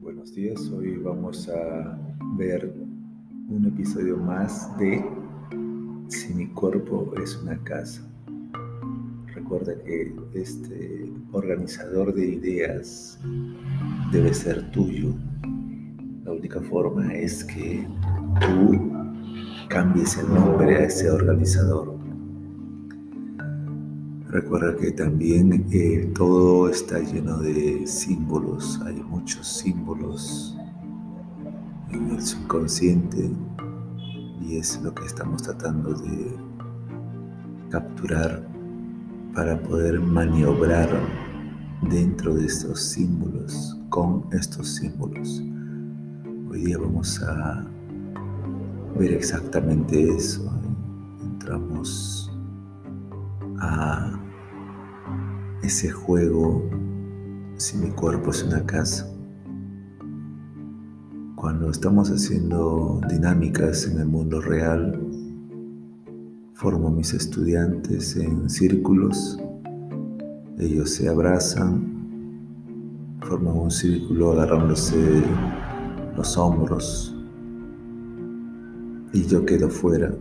Buenos 0.00 0.34
días, 0.34 0.70
hoy 0.70 0.96
vamos 0.96 1.46
a 1.50 1.98
ver 2.38 2.72
un 3.50 3.66
episodio 3.66 4.16
más 4.16 4.74
de 4.78 5.04
Si 6.08 6.32
mi 6.32 6.46
cuerpo 6.46 7.12
es 7.22 7.36
una 7.36 7.62
casa. 7.64 8.00
Recuerda 9.34 9.74
que 9.84 10.16
este 10.32 11.12
organizador 11.32 12.14
de 12.14 12.28
ideas 12.28 13.20
debe 14.10 14.32
ser 14.32 14.70
tuyo. 14.70 15.14
La 16.24 16.32
única 16.32 16.62
forma 16.62 17.12
es 17.12 17.44
que 17.44 17.86
tú 18.40 18.90
cambies 19.68 20.16
el 20.16 20.32
nombre 20.32 20.76
a 20.76 20.84
ese 20.84 21.10
organizador. 21.10 22.01
Recuerda 24.32 24.74
que 24.74 24.92
también 24.92 25.66
eh, 25.72 26.10
todo 26.14 26.70
está 26.70 26.98
lleno 27.00 27.36
de 27.36 27.86
símbolos, 27.86 28.80
hay 28.86 28.94
muchos 28.94 29.46
símbolos 29.46 30.56
en 31.90 32.08
el 32.08 32.22
subconsciente 32.22 33.30
y 34.40 34.56
es 34.56 34.80
lo 34.80 34.94
que 34.94 35.04
estamos 35.04 35.42
tratando 35.42 35.92
de 35.92 36.34
capturar 37.68 38.48
para 39.34 39.62
poder 39.62 40.00
maniobrar 40.00 40.88
dentro 41.90 42.34
de 42.34 42.46
estos 42.46 42.80
símbolos, 42.80 43.78
con 43.90 44.24
estos 44.32 44.76
símbolos. 44.76 45.42
Hoy 46.50 46.64
día 46.64 46.78
vamos 46.78 47.22
a 47.22 47.66
ver 48.98 49.12
exactamente 49.12 50.08
eso. 50.16 50.50
Entramos 51.20 52.31
a 53.62 54.20
ese 55.62 55.90
juego 55.90 56.68
si 57.56 57.78
mi 57.78 57.90
cuerpo 57.90 58.30
es 58.30 58.42
una 58.42 58.66
casa. 58.66 59.08
Cuando 61.36 61.70
estamos 61.70 62.10
haciendo 62.10 63.00
dinámicas 63.08 63.86
en 63.86 64.00
el 64.00 64.08
mundo 64.08 64.40
real, 64.40 65.00
formo 66.54 66.90
mis 66.90 67.14
estudiantes 67.14 68.16
en 68.16 68.50
círculos, 68.50 69.38
ellos 70.58 70.90
se 70.90 71.08
abrazan, 71.08 73.16
forman 73.22 73.56
un 73.56 73.70
círculo 73.70 74.32
agarrándose 74.32 75.22
los 76.16 76.36
hombros 76.36 77.16
y 79.12 79.24
yo 79.26 79.44
quedo 79.44 79.68
fuera 79.68 80.12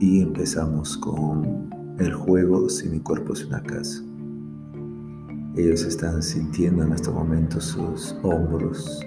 y 0.00 0.22
empezamos 0.22 0.96
con 0.96 1.77
el 1.98 2.12
juego 2.14 2.68
si 2.68 2.88
mi 2.88 3.00
cuerpo 3.00 3.32
es 3.32 3.44
una 3.44 3.62
casa. 3.62 4.02
Ellos 5.56 5.82
están 5.82 6.22
sintiendo 6.22 6.84
en 6.84 6.92
este 6.92 7.10
momento 7.10 7.60
sus 7.60 8.14
hombros. 8.22 9.04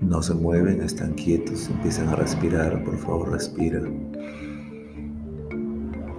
No 0.00 0.22
se 0.22 0.34
mueven, 0.34 0.80
están 0.80 1.12
quietos, 1.14 1.68
empiezan 1.68 2.08
a 2.08 2.16
respirar, 2.16 2.82
por 2.84 2.96
favor 2.96 3.32
respira. 3.32 3.82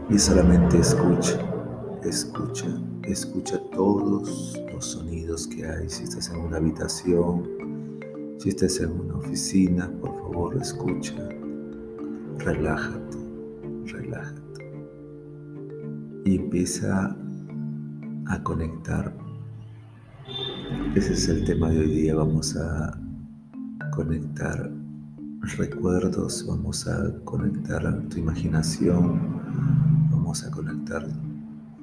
Y 0.10 0.20
solamente 0.20 0.78
escucha, 0.78 1.40
escucha, 2.04 2.68
escucha 3.04 3.60
todos 3.72 4.56
los 4.72 4.86
sonidos 4.86 5.48
que 5.48 5.66
hay. 5.66 5.90
Si 5.90 6.04
estás 6.04 6.30
en 6.30 6.42
una 6.42 6.58
habitación, 6.58 7.50
si 8.38 8.50
estás 8.50 8.80
en 8.80 8.92
una 8.92 9.16
oficina, 9.16 9.92
por 10.00 10.14
favor 10.16 10.58
escucha, 10.58 11.16
relájate, 12.38 13.25
relájate. 13.86 14.42
Y 16.26 16.36
empieza 16.38 17.16
a 18.28 18.44
conectar. 18.44 19.16
Ese 20.96 21.14
es 21.14 21.28
el 21.30 21.46
tema 21.46 21.70
de 21.70 21.80
hoy 21.80 21.90
día. 21.90 22.16
Vamos 22.16 22.56
a 22.58 23.00
conectar 23.96 24.72
recuerdos, 25.54 26.46
vamos 26.48 26.88
a 26.88 27.14
conectar 27.24 28.02
tu 28.10 28.18
imaginación, 28.18 29.22
vamos 30.10 30.44
a 30.44 30.52
conectar 30.52 31.08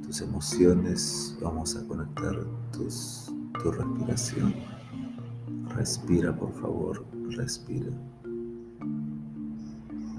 tus 0.02 0.20
emociones, 0.20 1.38
vamos 1.40 1.76
a 1.76 1.86
conectar 1.86 2.34
tus, 2.72 3.32
tu 3.62 3.70
respiración. 3.70 4.54
Respira, 5.76 6.36
por 6.36 6.52
favor, 6.60 7.06
respira. 7.30 7.90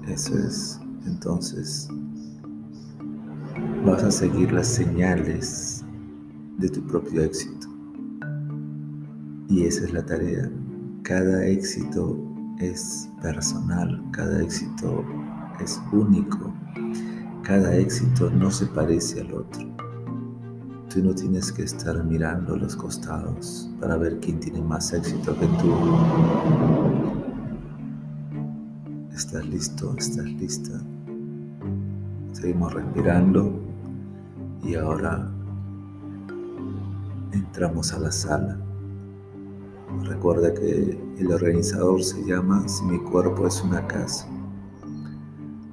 Eso 0.08 0.36
es. 0.38 0.83
Entonces, 1.06 1.88
vas 3.84 4.02
a 4.02 4.10
seguir 4.10 4.52
las 4.52 4.66
señales 4.66 5.84
de 6.58 6.68
tu 6.68 6.86
propio 6.86 7.22
éxito. 7.22 7.68
Y 9.48 9.64
esa 9.64 9.84
es 9.84 9.92
la 9.92 10.04
tarea. 10.04 10.50
Cada 11.02 11.46
éxito 11.46 12.18
es 12.58 13.10
personal, 13.20 14.02
cada 14.12 14.42
éxito 14.42 15.04
es 15.60 15.80
único, 15.92 16.52
cada 17.42 17.76
éxito 17.76 18.30
no 18.30 18.50
se 18.50 18.66
parece 18.66 19.20
al 19.20 19.34
otro. 19.34 19.74
Tú 20.88 21.02
no 21.02 21.14
tienes 21.14 21.52
que 21.52 21.64
estar 21.64 22.02
mirando 22.04 22.56
los 22.56 22.76
costados 22.76 23.70
para 23.80 23.96
ver 23.96 24.20
quién 24.20 24.40
tiene 24.40 24.62
más 24.62 24.92
éxito 24.92 25.36
que 25.38 25.46
tú. 25.58 25.74
¿Estás 29.34 29.50
listo? 29.50 29.94
¿Estás 29.98 30.26
lista? 30.26 30.80
Seguimos 32.34 32.72
respirando 32.72 33.60
y 34.62 34.76
ahora 34.76 35.28
entramos 37.32 37.92
a 37.94 37.98
la 37.98 38.12
sala. 38.12 38.56
Recuerda 40.04 40.54
que 40.54 40.96
el 41.18 41.32
organizador 41.32 42.04
se 42.04 42.24
llama 42.24 42.68
Si 42.68 42.84
mi 42.84 43.00
cuerpo 43.00 43.48
es 43.48 43.60
una 43.60 43.84
casa. 43.88 44.28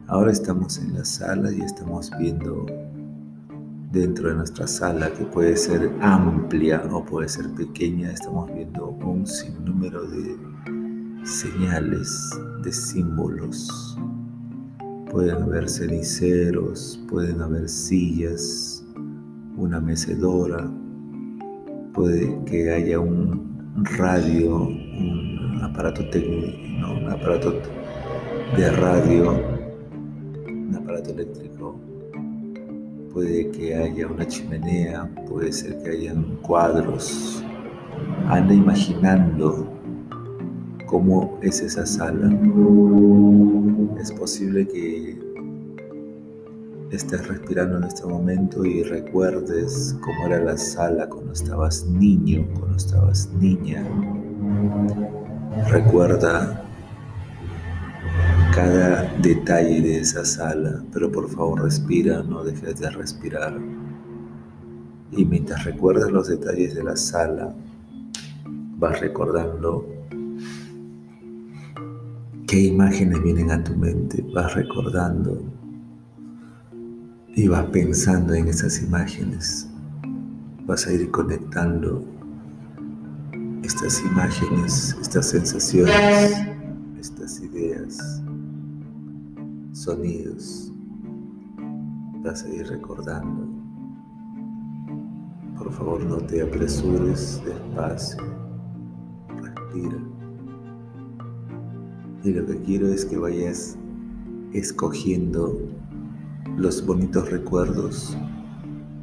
Ahora 0.08 0.32
estamos 0.32 0.80
en 0.80 0.96
la 0.96 1.06
sala 1.06 1.52
y 1.52 1.62
estamos 1.62 2.10
viendo 2.18 2.66
dentro 3.92 4.30
de 4.30 4.38
nuestra 4.38 4.66
sala 4.66 5.14
que 5.14 5.24
puede 5.26 5.56
ser 5.56 5.96
amplia 6.02 6.82
o 6.92 7.06
puede 7.06 7.30
ser 7.30 7.48
pequeña. 7.52 8.10
Estamos 8.10 8.52
viendo 8.52 8.88
un 8.88 9.28
sinnúmero 9.28 10.02
de 10.08 10.36
señales, 11.24 12.30
de 12.64 12.72
símbolos. 12.72 13.98
Pueden 15.12 15.44
haber 15.44 15.70
ceniceros, 15.70 17.00
pueden 17.10 17.42
haber 17.42 17.68
sillas, 17.68 18.84
una 19.58 19.80
mecedora, 19.80 20.72
puede 21.94 22.44
que 22.46 22.72
haya 22.72 23.00
un 23.00 23.86
radio, 23.98 24.68
un 24.68 25.60
aparato 25.62 26.08
técnico, 26.10 26.92
un 26.92 27.10
aparato 27.10 27.54
de 28.56 28.72
radio, 28.72 29.38
un 30.48 30.76
aparato 30.76 31.12
eléctrico, 31.12 31.80
puede 33.14 33.52
que 33.52 33.76
haya 33.76 34.08
una 34.08 34.26
chimenea, 34.26 35.14
puede 35.28 35.52
ser 35.52 35.82
que 35.84 35.90
hayan 35.90 36.38
cuadros. 36.38 37.44
Anda 38.30 38.54
imaginando 38.54 39.81
cómo 40.92 41.40
es 41.42 41.62
esa 41.62 41.86
sala. 41.86 42.30
Es 43.98 44.12
posible 44.12 44.68
que 44.68 45.18
estés 46.92 47.26
respirando 47.30 47.78
en 47.78 47.86
este 47.86 48.06
momento 48.06 48.66
y 48.66 48.84
recuerdes 48.84 49.96
cómo 50.02 50.28
era 50.28 50.44
la 50.44 50.58
sala 50.58 51.08
cuando 51.08 51.32
estabas 51.32 51.86
niño, 51.86 52.46
cuando 52.60 52.76
estabas 52.76 53.30
niña. 53.40 53.86
Recuerda 55.70 56.62
cada 58.54 59.04
detalle 59.22 59.82
de 59.82 60.00
esa 60.00 60.26
sala, 60.26 60.84
pero 60.92 61.10
por 61.10 61.30
favor 61.30 61.64
respira, 61.64 62.22
no 62.22 62.44
dejes 62.44 62.82
de 62.82 62.90
respirar. 62.90 63.58
Y 65.14 65.24
mientras 65.24 65.64
recuerdas 65.64 66.12
los 66.12 66.28
detalles 66.28 66.76
de 66.76 66.84
la 66.84 66.98
sala, 66.98 67.56
vas 68.78 69.00
recordando 69.00 70.01
qué 72.52 72.60
imágenes 72.60 73.24
vienen 73.24 73.50
a 73.50 73.64
tu 73.64 73.74
mente, 73.78 74.22
vas 74.34 74.54
recordando 74.54 75.42
y 77.34 77.48
vas 77.48 77.64
pensando 77.68 78.34
en 78.34 78.50
esas 78.50 78.84
imágenes. 78.84 79.70
Vas 80.66 80.86
a 80.86 80.92
ir 80.92 81.10
conectando 81.12 82.04
estas 83.64 84.02
imágenes, 84.02 84.98
estas 85.00 85.30
sensaciones, 85.30 86.46
estas 87.00 87.40
ideas, 87.40 88.22
sonidos. 89.72 90.74
Vas 92.22 92.44
a 92.44 92.50
ir 92.50 92.68
recordando. 92.68 93.48
Por 95.58 95.72
favor, 95.72 96.04
no 96.04 96.18
te 96.18 96.42
apresures, 96.42 97.42
despacio, 97.46 98.22
respira. 99.42 100.21
Y 102.24 102.32
lo 102.32 102.46
que 102.46 102.58
quiero 102.62 102.88
es 102.88 103.06
que 103.06 103.18
vayas 103.18 103.78
escogiendo 104.54 105.58
los 106.58 106.86
bonitos 106.86 107.30
recuerdos 107.32 108.18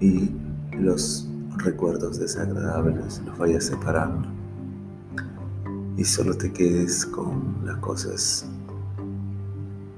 y 0.00 0.30
los 0.78 1.28
recuerdos 1.56 2.20
desagradables 2.20 3.20
los 3.26 3.36
vayas 3.38 3.64
separando 3.64 4.28
y 5.98 6.04
solo 6.04 6.32
te 6.36 6.52
quedes 6.52 7.04
con 7.04 7.58
las 7.64 7.76
cosas 7.78 8.48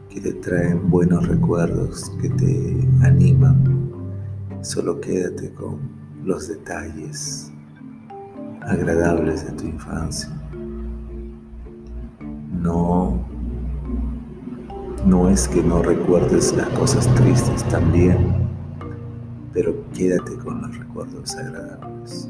que 0.08 0.18
te 0.18 0.32
traen 0.32 0.88
buenos 0.90 1.28
recuerdos, 1.28 2.10
que 2.22 2.30
te 2.30 2.88
animan. 3.02 3.90
Solo 4.62 4.98
quédate 4.98 5.52
con 5.52 5.78
los 6.24 6.48
detalles 6.48 7.52
agradables 8.62 9.44
de 9.44 9.52
tu 9.52 9.66
infancia. 9.66 10.39
No, 12.60 13.18
no 15.06 15.30
es 15.30 15.48
que 15.48 15.62
no 15.62 15.82
recuerdes 15.82 16.54
las 16.54 16.68
cosas 16.70 17.12
tristes 17.14 17.64
también, 17.70 18.34
pero 19.54 19.74
quédate 19.94 20.36
con 20.36 20.60
los 20.60 20.76
recuerdos 20.76 21.34
agradables. 21.36 22.28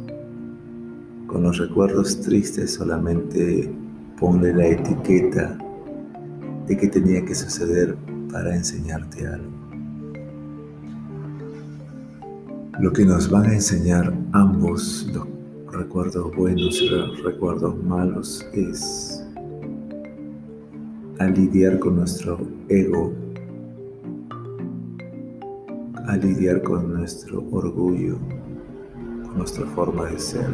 Con 1.27 1.43
los 1.43 1.59
recuerdos 1.59 2.21
tristes 2.21 2.75
solamente 2.75 3.73
ponle 4.21 4.55
la 4.55 4.69
etiqueta 4.69 5.59
de 6.69 6.77
que 6.77 6.87
tenía 6.87 7.25
que 7.25 7.35
suceder 7.35 7.97
para 8.31 8.55
enseñarte 8.55 9.27
algo. 9.27 9.50
Lo 12.79 12.93
que 12.93 13.05
nos 13.05 13.29
van 13.29 13.47
a 13.47 13.55
enseñar 13.55 14.15
ambos, 14.31 15.11
los 15.12 15.27
recuerdos 15.75 16.37
buenos 16.37 16.81
y 16.81 16.88
los 16.88 17.21
recuerdos 17.25 17.82
malos, 17.82 18.47
es 18.53 19.27
a 21.20 21.26
lidiar 21.26 21.78
con 21.78 21.96
nuestro 21.96 22.38
ego, 22.70 23.12
a 26.06 26.17
lidiar 26.17 26.62
con 26.62 26.94
nuestro 26.94 27.46
orgullo, 27.50 28.17
con 29.25 29.37
nuestra 29.37 29.67
forma 29.67 30.06
de 30.06 30.19
ser. 30.19 30.49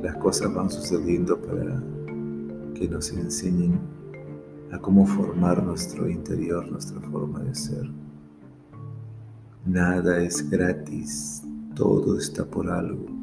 Las 0.00 0.14
cosas 0.18 0.54
van 0.54 0.70
sucediendo 0.70 1.42
para 1.42 1.82
que 2.76 2.88
nos 2.88 3.10
enseñen 3.10 3.80
a 4.70 4.78
cómo 4.78 5.04
formar 5.04 5.60
nuestro 5.60 6.08
interior, 6.08 6.70
nuestra 6.70 7.00
forma 7.00 7.40
de 7.40 7.56
ser. 7.56 7.90
Nada 9.66 10.22
es 10.22 10.48
gratis, 10.48 11.42
todo 11.74 12.16
está 12.16 12.44
por 12.44 12.70
algo. 12.70 13.17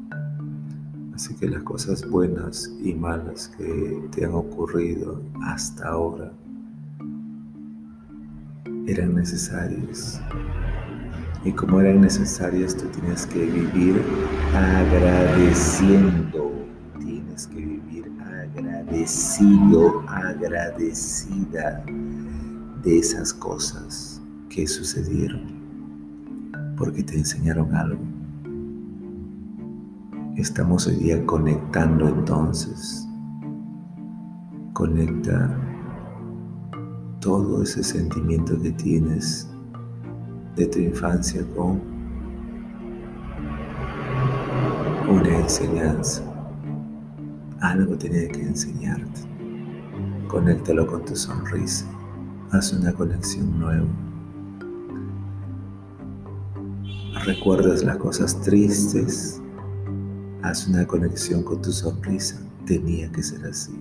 Así 1.15 1.33
que 1.35 1.47
las 1.47 1.63
cosas 1.63 2.07
buenas 2.09 2.69
y 2.83 2.93
malas 2.93 3.47
que 3.57 4.03
te 4.11 4.25
han 4.25 4.33
ocurrido 4.33 5.21
hasta 5.43 5.87
ahora 5.87 6.33
eran 8.85 9.15
necesarias. 9.15 10.21
Y 11.45 11.53
como 11.53 11.79
eran 11.79 12.01
necesarias, 12.01 12.75
tú 12.75 12.87
tienes 12.87 13.25
que 13.27 13.45
vivir 13.45 14.01
agradeciendo. 14.53 16.51
Tienes 16.99 17.47
que 17.47 17.55
vivir 17.55 18.11
agradecido, 18.19 20.01
agradecida 20.09 21.81
de 22.83 22.99
esas 22.99 23.33
cosas 23.33 24.21
que 24.49 24.67
sucedieron 24.67 25.55
porque 26.77 27.03
te 27.03 27.15
enseñaron 27.15 27.73
algo. 27.73 28.14
Estamos 30.35 30.85
hoy 30.87 30.95
día 30.95 31.25
conectando 31.25 32.09
entonces. 32.09 33.07
Conecta 34.73 35.57
todo 37.21 37.63
ese 37.63 37.81
sentimiento 37.83 38.61
que 38.61 38.71
tienes 38.71 39.49
de 40.57 40.65
tu 40.65 40.79
infancia 40.79 41.41
con 41.55 41.79
una 45.09 45.39
enseñanza. 45.39 46.21
Algo 47.61 47.97
tenía 47.97 48.27
que 48.27 48.41
enseñarte. 48.41 49.21
Conéctalo 50.27 50.85
con 50.85 51.05
tu 51.05 51.15
sonrisa. 51.15 51.85
Haz 52.51 52.73
una 52.73 52.91
conexión 52.91 53.57
nueva. 53.57 53.87
recuerdas 57.25 57.83
las 57.83 57.97
cosas 57.97 58.39
tristes, 58.41 59.41
haz 60.45 60.67
una 60.67 60.85
conexión 60.85 61.41
con 61.43 61.61
tu 61.61 61.71
sonrisa. 61.71 62.39
Tenía 62.67 63.11
que 63.11 63.23
ser 63.23 63.43
así. 63.45 63.73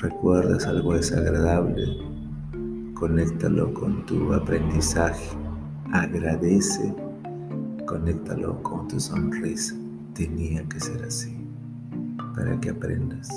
Recuerdas 0.00 0.66
algo 0.66 0.94
desagradable, 0.94 1.84
conéctalo 2.94 3.72
con 3.72 4.04
tu 4.06 4.32
aprendizaje. 4.32 5.30
Agradece, 5.92 6.92
conéctalo 7.86 8.60
con 8.62 8.88
tu 8.88 8.98
sonrisa. 8.98 9.76
Tenía 10.14 10.68
que 10.68 10.80
ser 10.80 11.04
así 11.04 11.36
para 12.34 12.58
que 12.60 12.70
aprendas. 12.70 13.28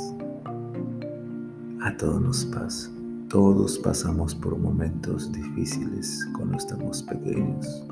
A 1.81 1.95
todos 1.97 2.19
nos 2.19 2.45
pasa. 2.45 2.89
Todos 3.29 3.77
pasamos 3.79 4.33
por 4.33 4.57
momentos 4.57 5.31
difíciles 5.31 6.27
cuando 6.35 6.57
estamos 6.57 7.03
pequeños 7.03 7.85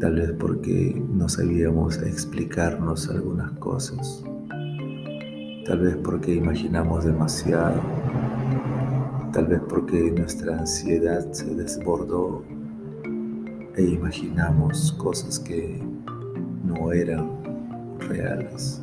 tal 0.00 0.14
vez 0.16 0.30
porque 0.38 1.02
no 1.10 1.28
sabíamos 1.28 1.96
explicarnos 2.02 3.08
algunas 3.08 3.50
cosas, 3.52 4.22
tal 5.64 5.78
vez 5.80 5.96
porque 5.96 6.34
imaginamos 6.34 7.04
demasiado, 7.04 7.80
tal 9.32 9.46
vez 9.46 9.60
porque 9.68 10.10
nuestra 10.10 10.58
ansiedad 10.58 11.32
se 11.32 11.54
desbordó 11.54 12.44
e 13.74 13.82
imaginamos 13.82 14.92
cosas 14.92 15.38
que 15.38 15.82
no 16.64 16.92
eran 16.92 17.30
reales. 18.00 18.82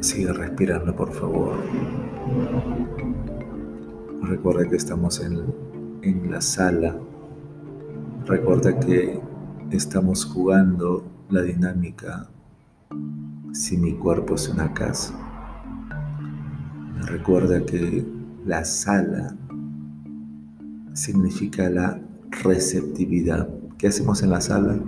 Sigue 0.00 0.32
respirando, 0.32 0.94
por 0.94 1.12
favor. 1.12 1.56
Recuerda 4.22 4.68
que 4.68 4.76
estamos 4.76 5.20
en, 5.20 5.54
en 6.02 6.30
la 6.30 6.40
sala 6.40 6.96
Recuerda 8.26 8.80
que 8.80 9.20
estamos 9.70 10.24
jugando 10.24 11.04
la 11.28 11.42
dinámica 11.42 12.26
si 13.52 13.76
mi 13.76 13.92
cuerpo 13.92 14.36
es 14.36 14.48
una 14.48 14.72
casa. 14.72 15.14
Recuerda 17.02 17.66
que 17.66 18.02
la 18.46 18.64
sala 18.64 19.36
significa 20.94 21.68
la 21.68 22.00
receptividad. 22.42 23.46
¿Qué 23.76 23.88
hacemos 23.88 24.22
en 24.22 24.30
la 24.30 24.40
sala? 24.40 24.80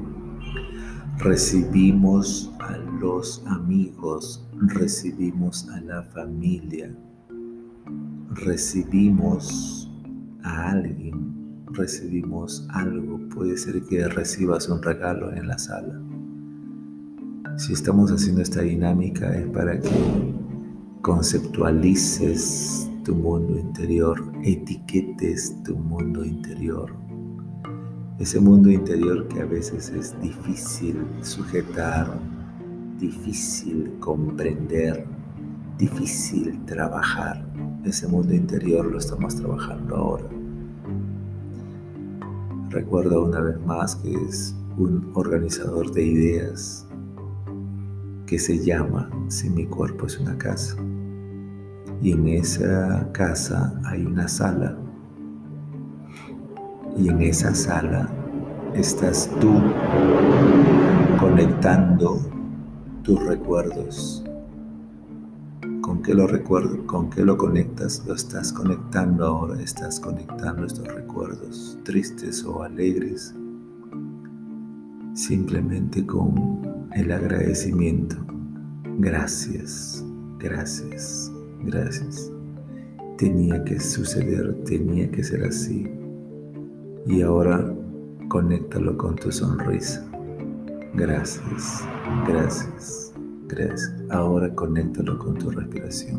Recibimos 1.19 2.51
a 2.59 2.79
los 2.79 3.45
amigos, 3.47 4.49
recibimos 4.57 5.69
a 5.69 5.83
la 5.83 6.03
familia, 6.05 6.91
recibimos 8.31 9.91
a 10.43 10.71
alguien 10.71 11.36
recibimos 11.77 12.67
algo, 12.71 13.19
puede 13.29 13.57
ser 13.57 13.83
que 13.83 14.09
recibas 14.09 14.69
un 14.69 14.83
regalo 14.83 15.33
en 15.33 15.49
la 15.49 15.59
sala. 15.59 16.01
Si 17.57 17.73
estamos 17.73 18.11
haciendo 18.11 18.43
esta 18.43 18.63
dinámica 18.63 19.35
es 19.35 19.47
para 19.49 19.81
que 19.81 19.89
conceptualices 21.03 22.91
tu 23.05 23.15
mundo 23.15 23.59
interior, 23.59 24.21
etiquetes 24.43 25.63
tu 25.63 25.77
mundo 25.77 26.25
interior. 26.25 26.93
Ese 28.19 28.41
mundo 28.41 28.71
interior 28.71 29.29
que 29.29 29.41
a 29.41 29.47
veces 29.47 29.91
es 29.91 30.21
difícil 30.21 30.97
sujetar, 31.23 32.19
difícil 32.99 33.93
comprender, 34.01 35.07
difícil 35.79 36.65
trabajar. 36.65 37.47
Ese 37.85 38.09
mundo 38.09 38.35
interior 38.35 38.87
lo 38.87 38.99
estamos 38.99 39.37
trabajando 39.37 39.95
ahora. 39.97 40.36
Recuerda 42.71 43.21
una 43.21 43.41
vez 43.41 43.61
más 43.65 43.97
que 43.97 44.13
es 44.13 44.55
un 44.77 45.11
organizador 45.15 45.93
de 45.93 46.05
ideas 46.05 46.87
que 48.27 48.39
se 48.39 48.59
llama 48.59 49.09
Si 49.29 49.49
mi 49.49 49.67
cuerpo 49.67 50.07
es 50.07 50.19
una 50.19 50.37
casa. 50.37 50.77
Y 52.03 52.13
en 52.13 52.27
esa 52.29 53.09
casa 53.13 53.81
hay 53.85 54.05
una 54.05 54.27
sala. 54.27 54.77
Y 56.99 57.09
en 57.09 57.23
esa 57.23 57.55
sala 57.55 58.11
estás 58.75 59.31
tú 59.41 59.63
conectando 61.21 62.19
tus 63.03 63.25
recuerdos 63.25 64.26
¿Con 65.87 66.03
qué 66.03 66.15
lo 66.15 66.27
recuerdo? 66.27 66.85
¿Con 66.85 67.11
qué 67.11 67.25
lo 67.25 67.39
conectas? 67.39 68.03
Lo 68.09 68.15
estás 68.15 68.53
conectando 68.53 69.25
ahora, 69.25 69.63
estás 69.63 70.01
conectando 70.01 70.67
estos 70.67 70.93
recuerdos 70.93 71.79
tristes 71.85 72.45
o 72.45 72.65
alegres 72.65 73.33
simplemente 75.15 76.05
con 76.05 76.89
el 76.93 77.13
agradecimiento. 77.13 78.17
Gracias, 78.99 80.05
gracias, 80.41 81.31
gracias. 81.63 82.33
tenía 83.17 83.63
que 83.63 83.79
suceder, 83.79 84.65
tenía 84.65 85.09
que 85.13 85.23
ser 85.23 85.45
así. 85.45 85.89
Y 87.07 87.23
ahora 87.23 87.73
conéctalo 88.29 88.99
con 88.99 89.15
tu 89.15 89.31
sonrisa. 89.31 90.05
Gracias, 90.95 91.85
gracias, 92.27 93.15
gracias. 93.49 93.93
Ahora 94.11 94.55
conéctalo 94.55 95.19
con 95.19 95.39
tu 95.39 95.51
respiración. 95.51 96.17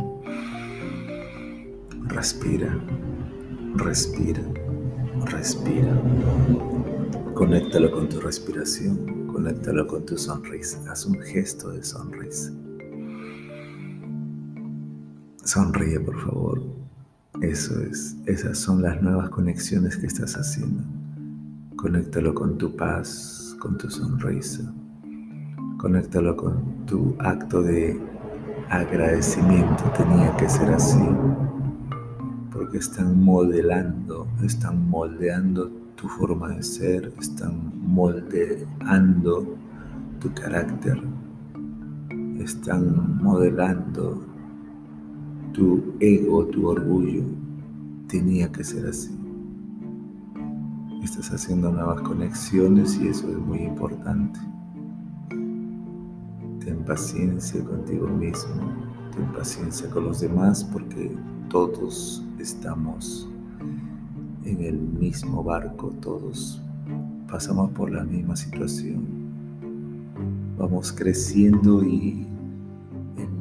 Respira, 2.07 2.77
respira, 3.75 4.41
respira. 5.25 6.01
Conéctalo 7.33 7.91
con 7.91 8.09
tu 8.09 8.19
respiración, 8.19 9.27
conéctalo 9.27 9.85
con 9.87 10.05
tu 10.05 10.17
sonrisa. 10.17 10.79
Haz 10.91 11.05
un 11.05 11.19
gesto 11.21 11.69
de 11.69 11.83
sonrisa. 11.83 12.51
Sonríe, 15.43 15.99
por 15.99 16.19
favor. 16.19 16.61
Eso 17.41 17.79
es, 17.81 18.17
esas 18.25 18.57
son 18.57 18.81
las 18.81 19.01
nuevas 19.01 19.29
conexiones 19.29 19.97
que 19.97 20.07
estás 20.07 20.35
haciendo. 20.35 20.83
Conéctalo 21.75 22.33
con 22.33 22.57
tu 22.57 22.75
paz, 22.75 23.55
con 23.59 23.77
tu 23.77 23.89
sonrisa. 23.91 24.73
Conéctalo 25.77 26.35
con 26.35 26.85
tu 26.87 27.15
acto 27.19 27.61
de 27.61 27.99
agradecimiento. 28.67 29.83
Tenía 29.95 30.35
que 30.35 30.49
ser 30.49 30.71
así. 30.71 31.07
Porque 32.51 32.79
están 32.79 33.23
modelando, 33.23 34.27
están 34.43 34.89
moldeando 34.89 35.69
tu 35.95 36.07
forma 36.07 36.49
de 36.49 36.63
ser, 36.63 37.13
están 37.19 37.71
moldeando 37.75 39.55
tu 40.19 40.33
carácter, 40.33 40.99
están 42.39 43.21
modelando 43.21 44.25
tu 45.53 45.93
ego, 45.99 46.45
tu 46.47 46.67
orgullo, 46.67 47.23
tenía 48.07 48.51
que 48.51 48.63
ser 48.63 48.87
así. 48.87 49.15
Estás 51.03 51.31
haciendo 51.31 51.71
nuevas 51.71 52.01
conexiones 52.01 52.99
y 52.99 53.09
eso 53.09 53.29
es 53.29 53.37
muy 53.37 53.59
importante. 53.59 54.39
Ten 56.67 56.83
paciencia 56.83 57.63
contigo 57.63 58.09
mismo, 58.09 58.61
ten 59.15 59.31
paciencia 59.31 59.89
con 59.89 60.03
los 60.03 60.19
demás 60.19 60.65
porque 60.65 61.15
todos 61.47 62.21
estamos 62.39 63.29
en 64.43 64.61
el 64.61 64.77
mismo 64.77 65.41
barco, 65.45 65.93
todos 66.01 66.61
pasamos 67.31 67.71
por 67.71 67.89
la 67.89 68.03
misma 68.03 68.35
situación. 68.35 69.05
Vamos 70.57 70.91
creciendo 70.91 71.85
y 71.85 72.27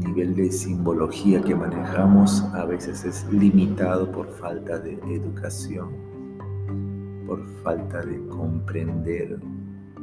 nivel 0.04 0.37
de 0.37 0.52
simbología 0.52 1.42
que 1.42 1.56
manejamos 1.56 2.45
a 2.54 2.64
veces 2.64 3.04
es 3.04 3.26
limitado 3.33 4.12
por 4.12 4.30
falta 4.30 4.78
de 4.78 4.92
educación, 5.12 5.88
por 7.26 7.45
falta 7.64 8.02
de 8.02 8.25
comprender 8.28 9.40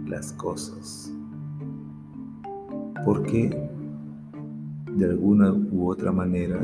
las 0.06 0.34
cosas. 0.34 1.10
Porque 3.06 3.70
de 4.96 5.06
alguna 5.06 5.52
u 5.52 5.90
otra 5.90 6.12
manera 6.12 6.60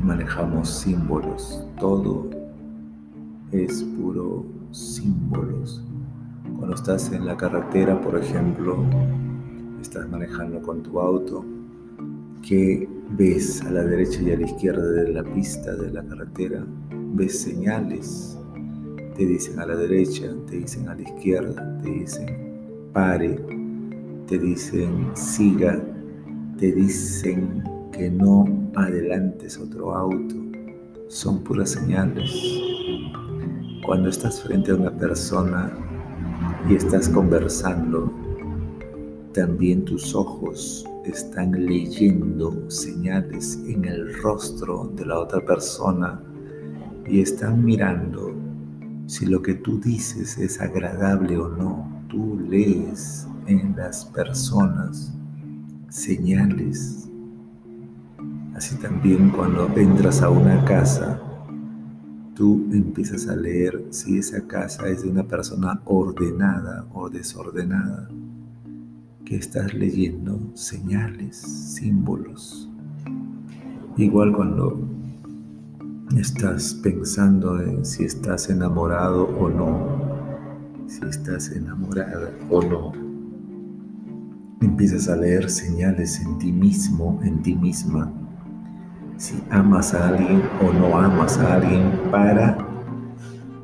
manejamos 0.00 0.68
símbolos. 0.68 1.66
Todo 1.78 2.28
es 3.52 3.82
puro 3.82 4.44
símbolos. 4.70 5.82
Cuando 6.56 6.74
estás 6.74 7.12
en 7.12 7.26
la 7.26 7.36
carretera, 7.36 8.00
por 8.00 8.18
ejemplo, 8.18 8.84
estás 9.80 10.08
manejando 10.08 10.62
con 10.62 10.82
tu 10.82 11.00
auto, 11.00 11.44
que 12.42 12.88
ves 13.10 13.62
a 13.62 13.70
la 13.70 13.84
derecha 13.84 14.20
y 14.22 14.32
a 14.32 14.36
la 14.36 14.46
izquierda 14.46 14.84
de 14.84 15.12
la 15.12 15.22
pista 15.22 15.74
de 15.74 15.92
la 15.92 16.02
carretera, 16.02 16.64
ves 17.14 17.40
señales, 17.40 18.38
te 19.16 19.26
dicen 19.26 19.60
a 19.60 19.66
la 19.66 19.76
derecha, 19.76 20.34
te 20.48 20.58
dicen 20.58 20.88
a 20.88 20.94
la 20.94 21.02
izquierda, 21.02 21.78
te 21.82 21.90
dicen 21.90 22.90
pare, 22.92 23.38
te 24.32 24.38
dicen 24.38 25.10
siga, 25.12 25.78
te 26.56 26.72
dicen 26.72 27.62
que 27.92 28.08
no 28.10 28.46
adelantes 28.74 29.58
otro 29.58 29.94
auto, 29.94 30.34
son 31.08 31.44
puras 31.44 31.72
señales. 31.72 32.32
Cuando 33.84 34.08
estás 34.08 34.42
frente 34.42 34.70
a 34.70 34.76
una 34.76 34.96
persona 34.96 35.70
y 36.66 36.76
estás 36.76 37.10
conversando, 37.10 38.10
también 39.34 39.84
tus 39.84 40.14
ojos 40.14 40.86
están 41.04 41.66
leyendo 41.66 42.70
señales 42.70 43.62
en 43.66 43.84
el 43.84 44.14
rostro 44.22 44.90
de 44.96 45.04
la 45.04 45.18
otra 45.18 45.44
persona 45.44 46.22
y 47.06 47.20
están 47.20 47.62
mirando 47.62 48.32
si 49.04 49.26
lo 49.26 49.42
que 49.42 49.56
tú 49.56 49.78
dices 49.78 50.38
es 50.38 50.58
agradable 50.58 51.36
o 51.36 51.48
no. 51.48 51.86
Tú 52.08 52.40
lees 52.48 53.26
en 53.46 53.74
las 53.76 54.04
personas 54.04 55.12
señales. 55.88 57.08
Así 58.54 58.76
también 58.76 59.30
cuando 59.30 59.68
entras 59.76 60.22
a 60.22 60.30
una 60.30 60.64
casa, 60.64 61.20
tú 62.34 62.68
empiezas 62.72 63.28
a 63.28 63.36
leer 63.36 63.86
si 63.90 64.18
esa 64.18 64.46
casa 64.46 64.88
es 64.88 65.02
de 65.02 65.10
una 65.10 65.24
persona 65.24 65.80
ordenada 65.84 66.86
o 66.92 67.08
desordenada 67.08 68.08
estás 69.36 69.72
leyendo 69.74 70.38
señales, 70.54 71.36
símbolos. 71.36 72.68
Igual 73.96 74.34
cuando 74.34 74.78
estás 76.16 76.74
pensando 76.74 77.60
en 77.60 77.84
si 77.84 78.04
estás 78.04 78.50
enamorado 78.50 79.24
o 79.24 79.48
no, 79.48 80.86
si 80.86 81.04
estás 81.06 81.50
enamorada 81.52 82.30
o 82.50 82.62
no, 82.62 82.92
empiezas 84.66 85.08
a 85.08 85.16
leer 85.16 85.50
señales 85.50 86.20
en 86.20 86.38
ti 86.38 86.52
mismo, 86.52 87.20
en 87.22 87.42
ti 87.42 87.54
misma, 87.54 88.12
si 89.16 89.42
amas 89.50 89.94
a 89.94 90.08
alguien 90.08 90.42
o 90.60 90.72
no 90.72 90.98
amas 90.98 91.38
a 91.38 91.54
alguien 91.54 91.92
para 92.10 92.58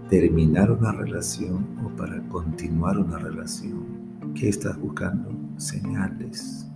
terminar 0.08 0.70
una 0.70 0.92
relación 0.92 1.66
o 1.84 1.88
para 1.96 2.20
continuar 2.28 2.98
una 2.98 3.18
relación. 3.18 3.98
¿Qué 4.34 4.48
estás 4.48 4.78
buscando? 4.78 5.38
señales 5.58 6.66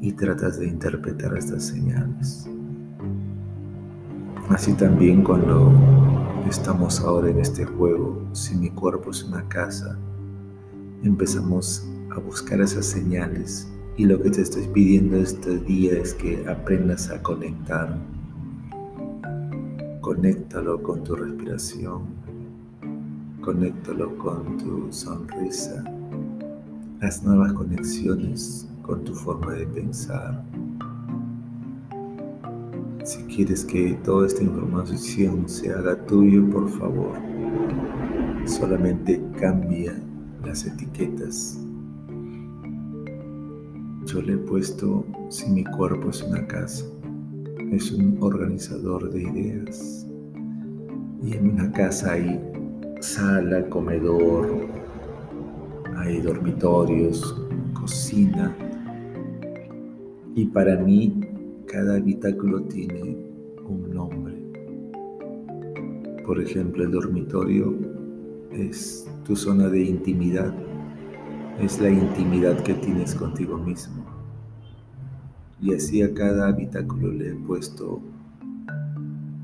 y 0.00 0.12
tratas 0.12 0.58
de 0.58 0.68
interpretar 0.68 1.36
estas 1.36 1.64
señales. 1.64 2.48
Así 4.48 4.72
también 4.74 5.22
cuando 5.22 5.72
estamos 6.48 7.00
ahora 7.00 7.30
en 7.30 7.40
este 7.40 7.64
juego, 7.64 8.28
si 8.32 8.56
mi 8.56 8.70
cuerpo 8.70 9.10
es 9.10 9.24
una 9.24 9.46
casa, 9.48 9.98
empezamos 11.02 11.86
a 12.12 12.18
buscar 12.18 12.60
esas 12.60 12.86
señales 12.86 13.68
y 13.96 14.04
lo 14.04 14.20
que 14.20 14.30
te 14.30 14.42
estoy 14.42 14.66
pidiendo 14.68 15.16
este 15.16 15.58
día 15.58 15.92
es 15.98 16.14
que 16.14 16.44
aprendas 16.48 17.10
a 17.10 17.22
conectar. 17.22 17.98
Conéctalo 20.00 20.82
con 20.82 21.04
tu 21.04 21.14
respiración, 21.14 22.02
conéctalo 23.40 24.16
con 24.18 24.56
tu 24.58 24.92
sonrisa, 24.92 25.84
las 27.00 27.22
nuevas 27.22 27.52
conexiones 27.52 28.68
con 28.82 29.04
tu 29.04 29.14
forma 29.14 29.52
de 29.52 29.66
pensar. 29.66 30.42
Si 33.04 33.22
quieres 33.24 33.64
que 33.64 33.98
toda 34.04 34.26
esta 34.26 34.42
información 34.42 35.48
se 35.48 35.72
haga 35.72 35.96
tuyo, 36.06 36.48
por 36.50 36.68
favor, 36.70 37.18
solamente 38.46 39.22
cambia 39.38 39.94
las 40.44 40.66
etiquetas. 40.66 41.58
Yo 44.06 44.22
le 44.22 44.32
he 44.32 44.38
puesto 44.38 45.04
si 45.28 45.50
mi 45.50 45.62
cuerpo 45.62 46.08
es 46.08 46.22
una 46.22 46.46
casa, 46.46 46.86
es 47.70 47.92
un 47.92 48.16
organizador 48.20 49.10
de 49.10 49.22
ideas. 49.22 50.06
Y 51.22 51.34
en 51.34 51.50
una 51.50 51.70
casa 51.70 52.12
hay 52.12 52.40
sala, 53.00 53.68
comedor, 53.68 54.68
hay 55.96 56.20
dormitorios, 56.22 57.36
cocina. 57.78 58.56
Y 60.34 60.46
para 60.46 60.76
mí 60.76 61.20
cada 61.66 61.96
habitáculo 61.96 62.62
tiene 62.62 63.18
un 63.68 63.90
nombre. 63.92 64.34
Por 66.24 66.40
ejemplo, 66.40 66.84
el 66.84 66.90
dormitorio 66.90 67.76
es 68.50 69.06
tu 69.24 69.36
zona 69.36 69.68
de 69.68 69.82
intimidad, 69.82 70.54
es 71.60 71.80
la 71.80 71.90
intimidad 71.90 72.62
que 72.62 72.74
tienes 72.74 73.14
contigo 73.14 73.58
mismo. 73.58 74.04
Y 75.60 75.74
así 75.74 76.02
a 76.02 76.12
cada 76.14 76.48
habitáculo 76.48 77.12
le 77.12 77.30
he 77.30 77.34
puesto 77.34 78.00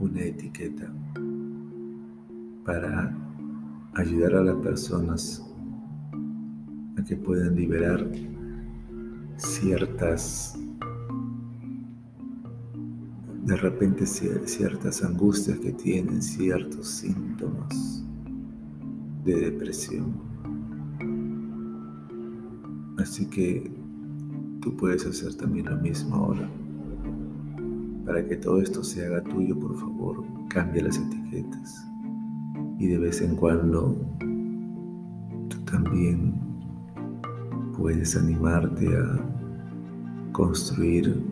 una 0.01 0.23
etiqueta 0.23 0.91
para 2.65 3.15
ayudar 3.95 4.37
a 4.37 4.43
las 4.43 4.57
personas 4.57 5.47
a 6.99 7.05
que 7.05 7.17
puedan 7.17 7.55
liberar 7.55 8.07
ciertas 9.37 10.59
de 13.45 13.57
repente 13.57 14.07
ciertas 14.07 15.05
angustias 15.05 15.59
que 15.61 15.71
tienen, 15.71 16.21
ciertos 16.21 16.89
síntomas 16.89 18.05
de 19.25 19.37
depresión. 19.37 20.36
Así 23.07 23.25
que 23.27 23.71
tú 24.61 24.77
puedes 24.77 25.07
hacer 25.07 25.33
también 25.37 25.67
lo 25.67 25.77
mismo 25.77 26.17
ahora. 26.17 26.51
Para 28.05 28.27
que 28.27 28.35
todo 28.35 28.61
esto 28.61 28.83
se 28.83 29.07
haga 29.07 29.23
tuyo, 29.23 29.57
por 29.61 29.79
favor, 29.79 30.25
cambia 30.49 30.83
las 30.83 30.99
etiquetas. 30.99 31.87
Y 32.81 32.89
de 32.89 32.99
vez 32.99 33.23
en 33.23 33.37
cuando 33.37 33.97
tú 34.19 35.57
también 35.71 36.35
puedes 37.77 38.17
animarte 38.17 38.89
a 38.97 39.25
construir 40.33 41.23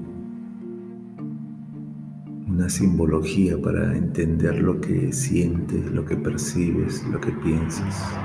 una 2.46 2.68
simbología 2.68 3.60
para 3.60 3.96
entender 3.96 4.62
lo 4.62 4.80
que 4.80 5.12
sientes, 5.12 5.90
lo 5.90 6.04
que 6.04 6.16
percibes, 6.16 7.04
lo 7.08 7.20
que 7.20 7.32
piensas. 7.32 8.16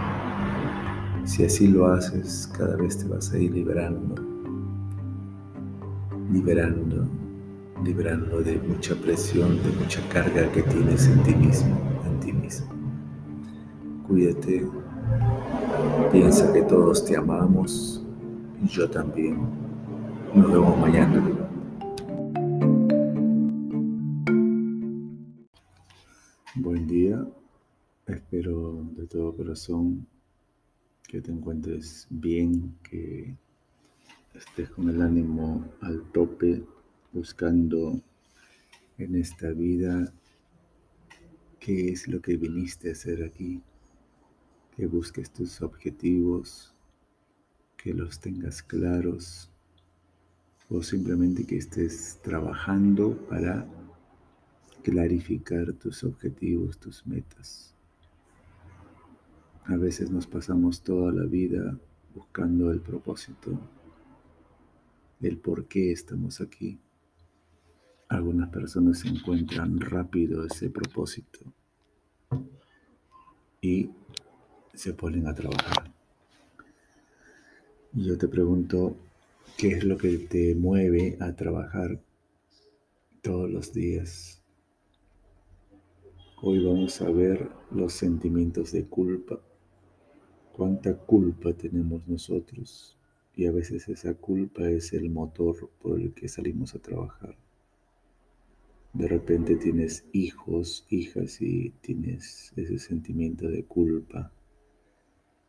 Si 1.29 1.45
así 1.45 1.67
lo 1.67 1.85
haces, 1.85 2.51
cada 2.57 2.75
vez 2.75 2.97
te 2.97 3.07
vas 3.07 3.31
a 3.31 3.37
ir 3.37 3.51
liberando, 3.51 4.15
liberando, 6.33 7.07
liberando 7.83 8.41
de 8.41 8.57
mucha 8.57 8.95
presión, 8.95 9.61
de 9.61 9.69
mucha 9.79 10.01
carga 10.09 10.51
que 10.51 10.63
tienes 10.63 11.05
en 11.05 11.21
ti 11.21 11.35
mismo, 11.35 11.77
en 12.07 12.19
ti 12.19 12.33
mismo. 12.33 12.67
Cuídate, 14.07 14.67
piensa 16.11 16.51
que 16.51 16.63
todos 16.63 17.05
te 17.05 17.15
amamos, 17.15 18.03
y 18.63 18.67
yo 18.67 18.89
también. 18.89 19.37
Nos 20.33 20.51
vemos 20.51 20.79
mañana. 20.79 21.23
Buen 26.55 26.87
día, 26.87 27.23
espero 28.07 28.83
de 28.97 29.05
todo 29.05 29.35
corazón 29.37 30.07
que 31.09 31.21
te 31.21 31.31
encuentres 31.31 32.05
bien, 32.11 32.77
que 32.83 33.35
estés 34.35 34.69
con 34.69 34.89
el 34.89 35.01
ánimo 35.01 35.67
al 35.81 36.03
tope, 36.11 36.63
buscando 37.11 37.99
en 38.99 39.15
esta 39.15 39.49
vida 39.49 40.13
qué 41.59 41.89
es 41.89 42.07
lo 42.07 42.21
que 42.21 42.37
viniste 42.37 42.89
a 42.89 42.91
hacer 42.91 43.23
aquí, 43.23 43.59
que 44.77 44.85
busques 44.85 45.31
tus 45.31 45.63
objetivos, 45.63 46.75
que 47.75 47.91
los 47.91 48.19
tengas 48.19 48.61
claros 48.61 49.49
o 50.69 50.83
simplemente 50.83 51.43
que 51.43 51.57
estés 51.57 52.19
trabajando 52.21 53.17
para 53.27 53.67
clarificar 54.83 55.73
tus 55.73 56.03
objetivos, 56.03 56.77
tus 56.77 57.03
metas. 57.07 57.78
A 59.69 59.77
veces 59.77 60.09
nos 60.09 60.25
pasamos 60.25 60.81
toda 60.81 61.11
la 61.11 61.25
vida 61.25 61.77
buscando 62.15 62.71
el 62.71 62.81
propósito, 62.81 63.51
el 65.21 65.37
por 65.37 65.67
qué 65.67 65.91
estamos 65.91 66.41
aquí. 66.41 66.79
Algunas 68.07 68.49
personas 68.49 69.05
encuentran 69.05 69.79
rápido 69.79 70.43
ese 70.43 70.71
propósito 70.71 71.41
y 73.61 73.91
se 74.73 74.93
ponen 74.93 75.27
a 75.27 75.35
trabajar. 75.35 75.93
Yo 77.93 78.17
te 78.17 78.27
pregunto, 78.27 78.95
¿qué 79.55 79.73
es 79.73 79.83
lo 79.83 79.97
que 79.97 80.17
te 80.17 80.55
mueve 80.55 81.15
a 81.19 81.35
trabajar 81.35 82.01
todos 83.21 83.47
los 83.47 83.71
días? 83.71 84.41
Hoy 86.41 86.65
vamos 86.65 86.99
a 87.01 87.09
ver 87.11 87.51
los 87.69 87.93
sentimientos 87.93 88.71
de 88.71 88.85
culpa. 88.85 89.39
Cuánta 90.59 90.93
culpa 90.93 91.53
tenemos 91.53 92.05
nosotros 92.05 92.97
y 93.33 93.45
a 93.45 93.51
veces 93.53 93.87
esa 93.87 94.13
culpa 94.15 94.69
es 94.69 94.91
el 94.91 95.09
motor 95.09 95.69
por 95.81 96.01
el 96.01 96.13
que 96.13 96.27
salimos 96.27 96.75
a 96.75 96.79
trabajar. 96.79 97.37
De 98.91 99.07
repente 99.07 99.55
tienes 99.55 100.03
hijos, 100.11 100.85
hijas 100.89 101.41
y 101.41 101.69
tienes 101.79 102.51
ese 102.57 102.77
sentimiento 102.77 103.47
de 103.47 103.63
culpa. 103.63 104.33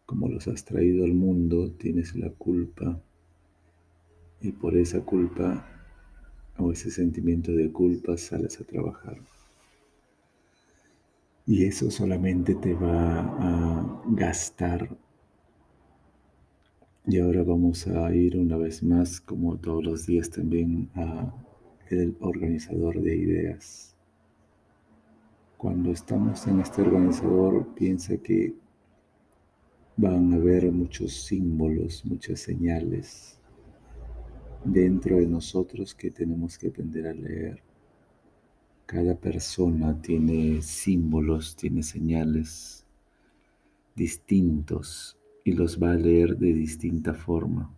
Como 0.07 0.29
los 0.29 0.47
has 0.47 0.65
traído 0.65 1.05
al 1.05 1.15
mundo, 1.15 1.73
tienes 1.73 2.15
la 2.15 2.31
culpa 2.31 3.03
y 4.41 4.53
por 4.53 4.77
esa 4.77 5.01
culpa 5.01 5.67
o 6.57 6.71
ese 6.71 6.93
sentimiento 6.93 7.51
de 7.51 7.73
culpa 7.73 8.17
sales 8.17 8.61
a 8.61 8.65
trabajar. 8.65 9.19
Y 11.51 11.65
eso 11.65 11.91
solamente 11.91 12.55
te 12.55 12.75
va 12.75 13.23
a 13.23 14.03
gastar. 14.07 14.97
Y 17.05 17.19
ahora 17.19 17.43
vamos 17.43 17.89
a 17.89 18.15
ir 18.15 18.37
una 18.37 18.57
vez 18.57 18.85
más, 18.85 19.21
como 19.21 19.57
todos 19.57 19.83
los 19.83 20.07
días 20.07 20.31
también, 20.31 20.89
a 20.95 21.35
el 21.89 22.17
organizador 22.21 23.03
de 23.03 23.17
ideas. 23.17 23.97
Cuando 25.57 25.91
estamos 25.91 26.47
en 26.47 26.61
este 26.61 26.83
organizador, 26.83 27.75
piensa 27.75 28.17
que 28.19 28.55
van 29.97 30.33
a 30.33 30.37
haber 30.37 30.71
muchos 30.71 31.25
símbolos, 31.25 32.05
muchas 32.05 32.39
señales 32.39 33.41
dentro 34.65 35.17
de 35.17 35.27
nosotros 35.27 35.97
que 35.97 36.13
tenemos 36.13 36.57
que 36.57 36.69
aprender 36.69 37.09
a 37.09 37.13
leer. 37.13 37.70
Cada 38.91 39.15
persona 39.15 40.03
tiene 40.03 40.63
símbolos, 40.63 41.55
tiene 41.55 41.85
señales 41.85 42.85
distintos 43.95 45.17
y 45.45 45.53
los 45.53 45.81
va 45.81 45.93
a 45.93 45.95
leer 45.95 46.37
de 46.37 46.53
distinta 46.53 47.15
forma. 47.15 47.73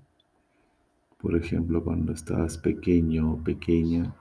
Por 1.20 1.36
ejemplo, 1.36 1.84
cuando 1.84 2.14
estabas 2.14 2.56
pequeño 2.56 3.34
o 3.34 3.44
pequeña, 3.44 4.16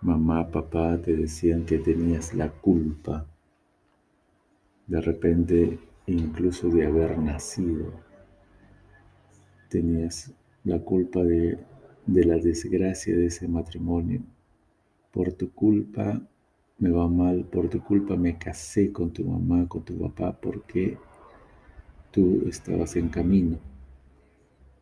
mamá, 0.00 0.48
papá 0.48 0.96
te 0.96 1.16
decían 1.16 1.64
que 1.66 1.78
tenías 1.78 2.34
la 2.34 2.52
culpa 2.52 3.26
de 4.86 5.00
repente 5.00 5.80
incluso 6.06 6.68
de 6.68 6.86
haber 6.86 7.18
nacido. 7.18 7.92
Tenías 9.68 10.32
la 10.62 10.78
culpa 10.78 11.24
de, 11.24 11.58
de 12.06 12.24
la 12.24 12.36
desgracia 12.36 13.16
de 13.16 13.26
ese 13.26 13.48
matrimonio 13.48 14.22
por 15.16 15.32
tu 15.32 15.50
culpa 15.50 16.20
me 16.78 16.90
va 16.90 17.08
mal, 17.08 17.46
por 17.46 17.70
tu 17.70 17.82
culpa 17.82 18.16
me 18.16 18.36
casé 18.36 18.92
con 18.92 19.14
tu 19.14 19.24
mamá, 19.24 19.66
con 19.66 19.82
tu 19.82 19.98
papá, 19.98 20.38
porque 20.38 20.98
tú 22.10 22.42
estabas 22.46 22.96
en 22.96 23.08
camino. 23.08 23.58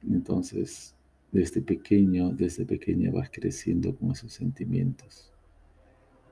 Entonces, 0.02 0.92
desde 1.30 1.60
pequeño, 1.60 2.30
desde 2.30 2.66
pequeña 2.66 3.12
vas 3.12 3.30
creciendo 3.30 3.94
con 3.94 4.10
esos 4.10 4.32
sentimientos. 4.32 5.30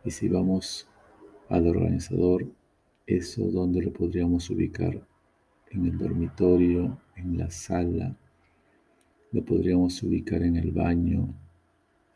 Y 0.05 0.11
si 0.11 0.29
vamos 0.29 0.89
al 1.49 1.69
organizador, 1.69 2.45
eso 3.07 3.53
donde 3.53 3.83
lo 3.83 3.93
podríamos 3.93 4.51
ubicar 4.51 5.01
en 5.71 5.87
el 5.87 5.97
dormitorio, 5.97 6.99
en 7.15 7.39
la 7.39 7.53
sala, 7.53 8.17
lo 9.31 9.45
podríamos 9.45 10.03
ubicar 10.03 10.43
en 10.43 10.57
el 10.57 10.73
baño, 10.73 11.33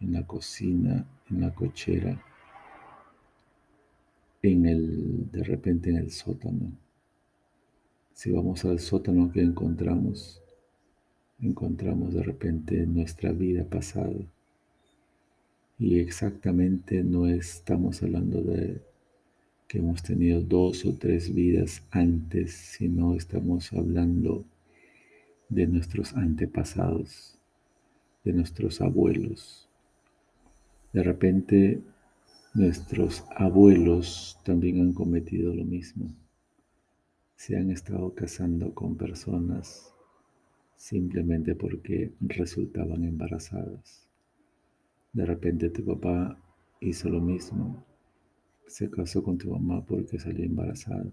en 0.00 0.12
la 0.12 0.26
cocina, 0.26 1.06
en 1.30 1.40
la 1.40 1.54
cochera, 1.54 2.22
en 4.42 4.66
el, 4.66 5.30
de 5.30 5.42
repente 5.44 5.90
en 5.90 5.96
el 5.96 6.10
sótano. 6.10 6.72
Si 8.12 8.30
vamos 8.30 8.64
al 8.64 8.78
sótano 8.78 9.30
que 9.30 9.42
encontramos, 9.42 10.42
encontramos 11.40 12.14
de 12.14 12.22
repente 12.22 12.86
nuestra 12.86 13.32
vida 13.32 13.64
pasada. 13.64 14.14
Y 15.78 15.98
exactamente 15.98 17.04
no 17.04 17.26
estamos 17.26 18.02
hablando 18.02 18.40
de 18.42 18.80
que 19.68 19.78
hemos 19.78 20.02
tenido 20.02 20.40
dos 20.40 20.86
o 20.86 20.94
tres 20.94 21.34
vidas 21.34 21.82
antes, 21.90 22.54
sino 22.54 23.14
estamos 23.14 23.72
hablando 23.72 24.44
de 25.48 25.66
nuestros 25.66 26.14
antepasados, 26.14 27.38
de 28.24 28.32
nuestros 28.32 28.80
abuelos, 28.80 29.65
de 30.96 31.02
repente 31.02 31.82
nuestros 32.54 33.22
abuelos 33.36 34.40
también 34.46 34.80
han 34.80 34.94
cometido 34.94 35.52
lo 35.52 35.62
mismo. 35.62 36.16
Se 37.34 37.54
han 37.54 37.70
estado 37.70 38.14
casando 38.14 38.72
con 38.72 38.96
personas 38.96 39.92
simplemente 40.74 41.54
porque 41.54 42.14
resultaban 42.20 43.04
embarazadas. 43.04 44.08
De 45.12 45.26
repente 45.26 45.68
tu 45.68 45.84
papá 45.84 46.42
hizo 46.80 47.10
lo 47.10 47.20
mismo. 47.20 47.84
Se 48.66 48.88
casó 48.88 49.22
con 49.22 49.36
tu 49.36 49.50
mamá 49.50 49.84
porque 49.84 50.18
salió 50.18 50.46
embarazada. 50.46 51.12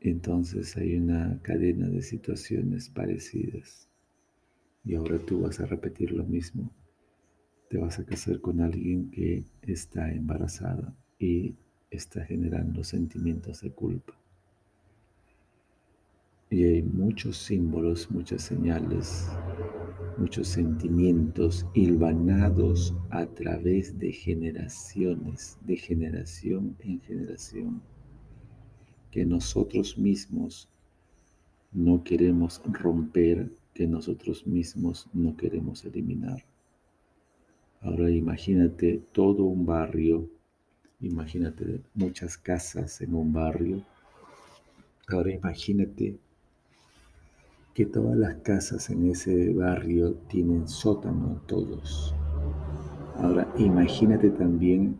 Entonces 0.00 0.76
hay 0.76 0.96
una 0.96 1.38
cadena 1.42 1.88
de 1.88 2.02
situaciones 2.02 2.88
parecidas. 2.88 3.88
Y 4.84 4.96
ahora 4.96 5.24
tú 5.24 5.42
vas 5.42 5.60
a 5.60 5.66
repetir 5.66 6.10
lo 6.10 6.24
mismo 6.24 6.72
te 7.68 7.78
vas 7.78 7.98
a 7.98 8.04
casar 8.04 8.40
con 8.40 8.60
alguien 8.60 9.10
que 9.10 9.44
está 9.62 10.10
embarazada 10.10 10.94
y 11.18 11.54
está 11.90 12.24
generando 12.24 12.82
sentimientos 12.82 13.60
de 13.60 13.70
culpa. 13.70 14.14
Y 16.50 16.64
hay 16.64 16.82
muchos 16.82 17.36
símbolos, 17.36 18.10
muchas 18.10 18.40
señales, 18.40 19.28
muchos 20.16 20.48
sentimientos 20.48 21.66
hilvanados 21.74 22.94
a 23.10 23.26
través 23.26 23.98
de 23.98 24.12
generaciones, 24.12 25.58
de 25.66 25.76
generación 25.76 26.74
en 26.80 27.00
generación, 27.02 27.82
que 29.10 29.26
nosotros 29.26 29.98
mismos 29.98 30.70
no 31.72 32.02
queremos 32.02 32.62
romper, 32.64 33.52
que 33.74 33.86
nosotros 33.86 34.46
mismos 34.46 35.06
no 35.12 35.36
queremos 35.36 35.84
eliminar. 35.84 36.47
Ahora 37.80 38.10
imagínate 38.10 39.00
todo 39.12 39.44
un 39.44 39.64
barrio, 39.64 40.28
imagínate 41.00 41.80
muchas 41.94 42.36
casas 42.36 43.00
en 43.00 43.14
un 43.14 43.32
barrio. 43.32 43.82
Ahora 45.08 45.32
imagínate 45.32 46.18
que 47.74 47.86
todas 47.86 48.16
las 48.16 48.34
casas 48.42 48.90
en 48.90 49.10
ese 49.10 49.52
barrio 49.52 50.14
tienen 50.28 50.66
sótano 50.66 51.40
todos. 51.46 52.14
Ahora 53.14 53.52
imagínate 53.58 54.30
también 54.30 54.98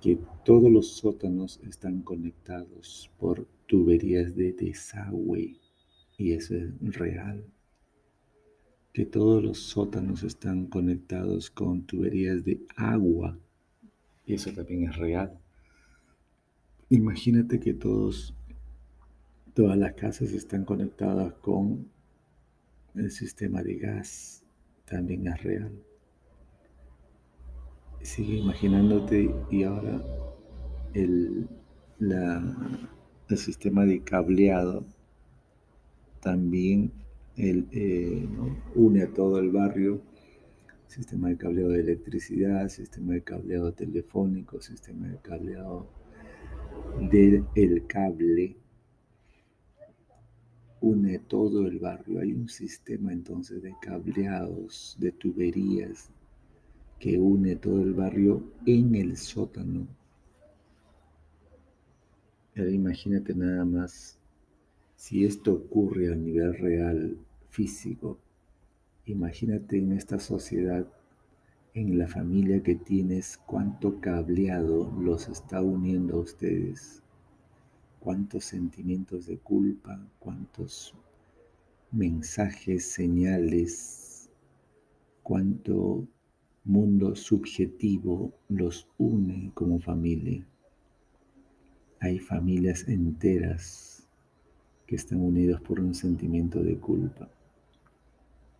que 0.00 0.18
todos 0.44 0.70
los 0.70 0.96
sótanos 0.96 1.60
están 1.66 2.02
conectados 2.02 3.10
por 3.18 3.46
tuberías 3.66 4.34
de 4.36 4.52
desagüe 4.52 5.56
y 6.18 6.32
eso 6.32 6.54
es 6.54 6.96
real. 6.96 7.44
Que 9.00 9.06
todos 9.06 9.42
los 9.42 9.58
sótanos 9.58 10.24
están 10.24 10.66
conectados 10.66 11.48
con 11.50 11.86
tuberías 11.86 12.44
de 12.44 12.60
agua 12.76 13.38
y 14.26 14.34
eso 14.34 14.52
también 14.52 14.90
es 14.90 14.96
real. 14.98 15.40
Imagínate 16.90 17.60
que 17.60 17.72
todos 17.72 18.34
Todas 19.54 19.78
las 19.78 19.94
casas 19.94 20.32
están 20.32 20.66
conectadas 20.66 21.32
con 21.40 21.88
el 22.94 23.10
sistema 23.10 23.62
de 23.62 23.76
gas, 23.76 24.44
también 24.84 25.26
es 25.26 25.42
real. 25.42 25.72
Sigue 28.02 28.36
imaginándote 28.36 29.34
y 29.50 29.62
ahora 29.62 30.04
el, 30.92 31.48
el 31.98 33.38
sistema 33.38 33.86
de 33.86 34.02
cableado 34.02 34.84
también 36.20 36.92
eh, 37.72 38.28
une 38.74 39.02
a 39.02 39.12
todo 39.12 39.38
el 39.38 39.50
barrio, 39.50 40.02
sistema 40.86 41.28
de 41.28 41.36
cableado 41.36 41.70
de 41.70 41.80
electricidad, 41.80 42.68
sistema 42.68 43.14
de 43.14 43.22
cableado 43.22 43.72
telefónico, 43.72 44.60
sistema 44.60 45.08
de 45.08 45.18
cableado 45.18 45.86
del 47.10 47.86
cable 47.86 48.56
une 50.80 51.18
todo 51.18 51.66
el 51.66 51.78
barrio. 51.78 52.20
Hay 52.20 52.32
un 52.32 52.48
sistema 52.48 53.12
entonces 53.12 53.62
de 53.62 53.74
cableados, 53.80 54.96
de 54.98 55.12
tuberías 55.12 56.10
que 56.98 57.18
une 57.18 57.56
todo 57.56 57.82
el 57.82 57.94
barrio 57.94 58.42
en 58.66 58.94
el 58.94 59.16
sótano. 59.16 59.86
imagínate 62.56 63.34
nada 63.34 63.64
más 63.64 64.18
si 64.96 65.24
esto 65.24 65.54
ocurre 65.54 66.12
a 66.12 66.14
nivel 66.14 66.52
real, 66.58 67.16
físico. 67.50 68.18
Imagínate 69.06 69.78
en 69.78 69.92
esta 69.92 70.18
sociedad, 70.18 70.86
en 71.74 71.98
la 71.98 72.08
familia 72.08 72.62
que 72.62 72.76
tienes, 72.76 73.38
cuánto 73.46 74.00
cableado 74.00 74.90
los 75.00 75.28
está 75.28 75.62
uniendo 75.62 76.16
a 76.16 76.20
ustedes 76.20 77.02
cuántos 78.00 78.46
sentimientos 78.46 79.26
de 79.26 79.38
culpa, 79.38 80.00
cuántos 80.18 80.94
mensajes, 81.92 82.90
señales, 82.90 84.30
cuánto 85.22 86.08
mundo 86.64 87.14
subjetivo 87.14 88.32
los 88.48 88.88
une 88.98 89.52
como 89.54 89.78
familia. 89.78 90.44
Hay 92.00 92.18
familias 92.18 92.88
enteras 92.88 94.08
que 94.86 94.96
están 94.96 95.20
unidas 95.20 95.60
por 95.60 95.78
un 95.78 95.94
sentimiento 95.94 96.62
de 96.62 96.78
culpa, 96.78 97.30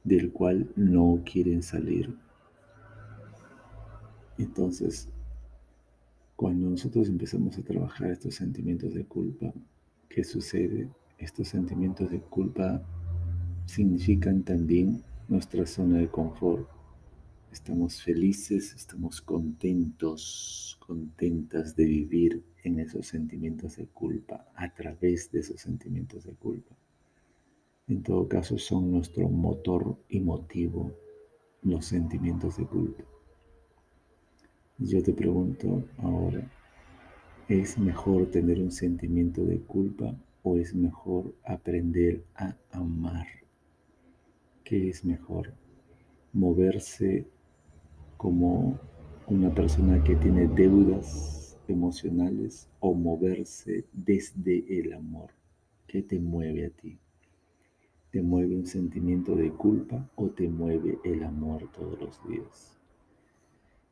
del 0.04 0.32
cual 0.32 0.70
no 0.76 1.22
quieren 1.24 1.62
salir. 1.62 2.14
Entonces, 4.38 5.08
cuando 6.36 6.70
nosotros 6.70 7.08
empezamos 7.08 7.58
a 7.58 7.62
trabajar 7.62 8.10
estos 8.10 8.36
sentimientos 8.36 8.94
de 8.94 9.04
culpa, 9.04 9.52
¿qué 10.08 10.24
sucede? 10.24 10.88
Estos 11.18 11.48
sentimientos 11.48 12.10
de 12.10 12.20
culpa 12.20 12.82
significan 13.66 14.42
también 14.42 15.02
nuestra 15.28 15.66
zona 15.66 15.98
de 15.98 16.08
confort. 16.08 16.66
Estamos 17.52 18.02
felices, 18.02 18.72
estamos 18.74 19.20
contentos, 19.20 20.78
contentas 20.80 21.76
de 21.76 21.84
vivir 21.84 22.42
en 22.64 22.80
esos 22.80 23.06
sentimientos 23.06 23.76
de 23.76 23.86
culpa, 23.86 24.46
a 24.54 24.72
través 24.72 25.30
de 25.30 25.40
esos 25.40 25.60
sentimientos 25.60 26.24
de 26.24 26.32
culpa. 26.32 26.74
En 27.90 28.04
todo 28.04 28.28
caso, 28.28 28.56
son 28.56 28.92
nuestro 28.92 29.28
motor 29.28 29.96
y 30.08 30.20
motivo 30.20 30.92
los 31.64 31.86
sentimientos 31.86 32.56
de 32.56 32.64
culpa. 32.64 33.02
Yo 34.78 35.02
te 35.02 35.12
pregunto 35.12 35.82
ahora, 35.98 36.48
¿es 37.48 37.76
mejor 37.78 38.30
tener 38.30 38.60
un 38.60 38.70
sentimiento 38.70 39.44
de 39.44 39.58
culpa 39.58 40.14
o 40.44 40.56
es 40.56 40.72
mejor 40.72 41.34
aprender 41.42 42.22
a 42.36 42.56
amar? 42.70 43.26
¿Qué 44.62 44.88
es 44.88 45.04
mejor? 45.04 45.52
¿Moverse 46.32 47.26
como 48.16 48.78
una 49.26 49.52
persona 49.52 50.00
que 50.04 50.14
tiene 50.14 50.46
deudas 50.46 51.58
emocionales 51.66 52.68
o 52.78 52.94
moverse 52.94 53.84
desde 53.92 54.78
el 54.78 54.92
amor? 54.92 55.30
¿Qué 55.88 56.02
te 56.02 56.20
mueve 56.20 56.66
a 56.66 56.70
ti? 56.70 56.96
¿Te 58.10 58.22
mueve 58.22 58.56
un 58.56 58.66
sentimiento 58.66 59.36
de 59.36 59.52
culpa 59.52 60.10
o 60.16 60.30
te 60.30 60.48
mueve 60.48 60.98
el 61.04 61.22
amor 61.22 61.70
todos 61.70 62.00
los 62.00 62.20
días? 62.26 62.76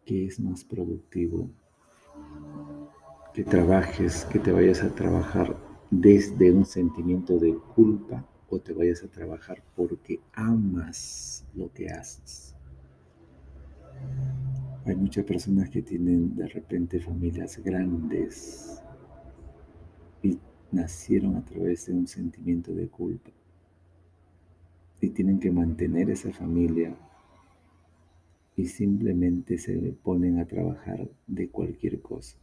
¿Qué 0.04 0.26
es 0.26 0.40
más 0.40 0.64
productivo? 0.64 1.48
Que 3.32 3.44
trabajes, 3.44 4.24
que 4.24 4.40
te 4.40 4.50
vayas 4.50 4.82
a 4.82 4.92
trabajar 4.92 5.56
desde 5.92 6.50
un 6.50 6.64
sentimiento 6.64 7.38
de 7.38 7.54
culpa 7.76 8.26
o 8.50 8.58
te 8.58 8.72
vayas 8.72 9.04
a 9.04 9.08
trabajar 9.08 9.62
porque 9.76 10.18
amas 10.32 11.46
lo 11.54 11.72
que 11.72 11.88
haces. 11.88 12.56
Hay 14.84 14.96
muchas 14.96 15.24
personas 15.26 15.70
que 15.70 15.82
tienen 15.82 16.34
de 16.34 16.48
repente 16.48 16.98
familias 16.98 17.62
grandes 17.62 18.82
y 20.24 20.40
nacieron 20.72 21.36
a 21.36 21.44
través 21.44 21.86
de 21.86 21.92
un 21.92 22.08
sentimiento 22.08 22.74
de 22.74 22.88
culpa 22.88 23.30
y 25.00 25.10
tienen 25.10 25.38
que 25.38 25.50
mantener 25.50 26.10
esa 26.10 26.32
familia 26.32 26.96
y 28.56 28.66
simplemente 28.66 29.56
se 29.56 29.76
ponen 30.02 30.40
a 30.40 30.44
trabajar 30.44 31.08
de 31.26 31.48
cualquier 31.48 32.00
cosa. 32.00 32.36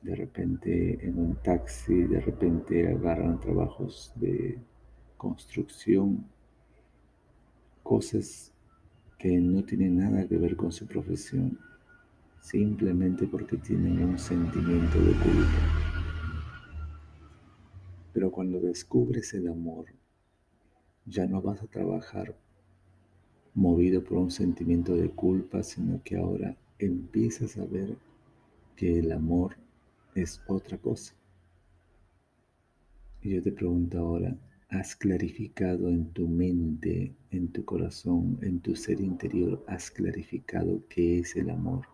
De 0.00 0.14
repente 0.14 1.06
en 1.06 1.18
un 1.18 1.36
taxi, 1.36 2.04
de 2.04 2.20
repente 2.20 2.88
agarran 2.88 3.38
trabajos 3.40 4.12
de 4.16 4.58
construcción, 5.16 6.24
cosas 7.82 8.52
que 9.18 9.38
no 9.38 9.62
tienen 9.64 9.98
nada 9.98 10.26
que 10.26 10.38
ver 10.38 10.56
con 10.56 10.72
su 10.72 10.86
profesión, 10.86 11.58
simplemente 12.40 13.26
porque 13.26 13.56
tienen 13.58 14.02
un 14.02 14.18
sentimiento 14.18 14.98
de 14.98 15.12
culpa. 15.12 15.86
Pero 18.12 18.30
cuando 18.30 18.60
descubres 18.60 19.34
el 19.34 19.48
amor, 19.48 19.86
ya 21.06 21.26
no 21.26 21.40
vas 21.40 21.62
a 21.62 21.66
trabajar 21.66 22.34
movido 23.54 24.04
por 24.04 24.18
un 24.18 24.30
sentimiento 24.30 24.94
de 24.94 25.08
culpa, 25.08 25.62
sino 25.62 26.02
que 26.02 26.16
ahora 26.16 26.56
empiezas 26.78 27.56
a 27.56 27.64
ver 27.64 27.96
que 28.76 28.98
el 28.98 29.12
amor 29.12 29.56
es 30.14 30.42
otra 30.46 30.76
cosa. 30.76 31.14
Y 33.22 33.30
yo 33.34 33.42
te 33.42 33.52
pregunto 33.52 33.98
ahora, 33.98 34.36
¿has 34.68 34.94
clarificado 34.94 35.88
en 35.88 36.12
tu 36.12 36.28
mente, 36.28 37.14
en 37.30 37.48
tu 37.48 37.64
corazón, 37.64 38.38
en 38.42 38.60
tu 38.60 38.76
ser 38.76 39.00
interior, 39.00 39.64
has 39.66 39.90
clarificado 39.90 40.82
qué 40.88 41.20
es 41.20 41.34
el 41.36 41.50
amor? 41.50 41.86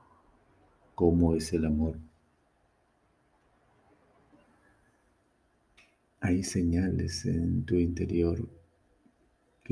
¿Cómo 0.94 1.35
es 1.37 1.53
el 1.53 1.64
amor? 1.64 1.96
Hay 6.20 6.42
señales 6.42 7.25
en 7.25 7.64
tu 7.64 7.77
interior 7.77 8.48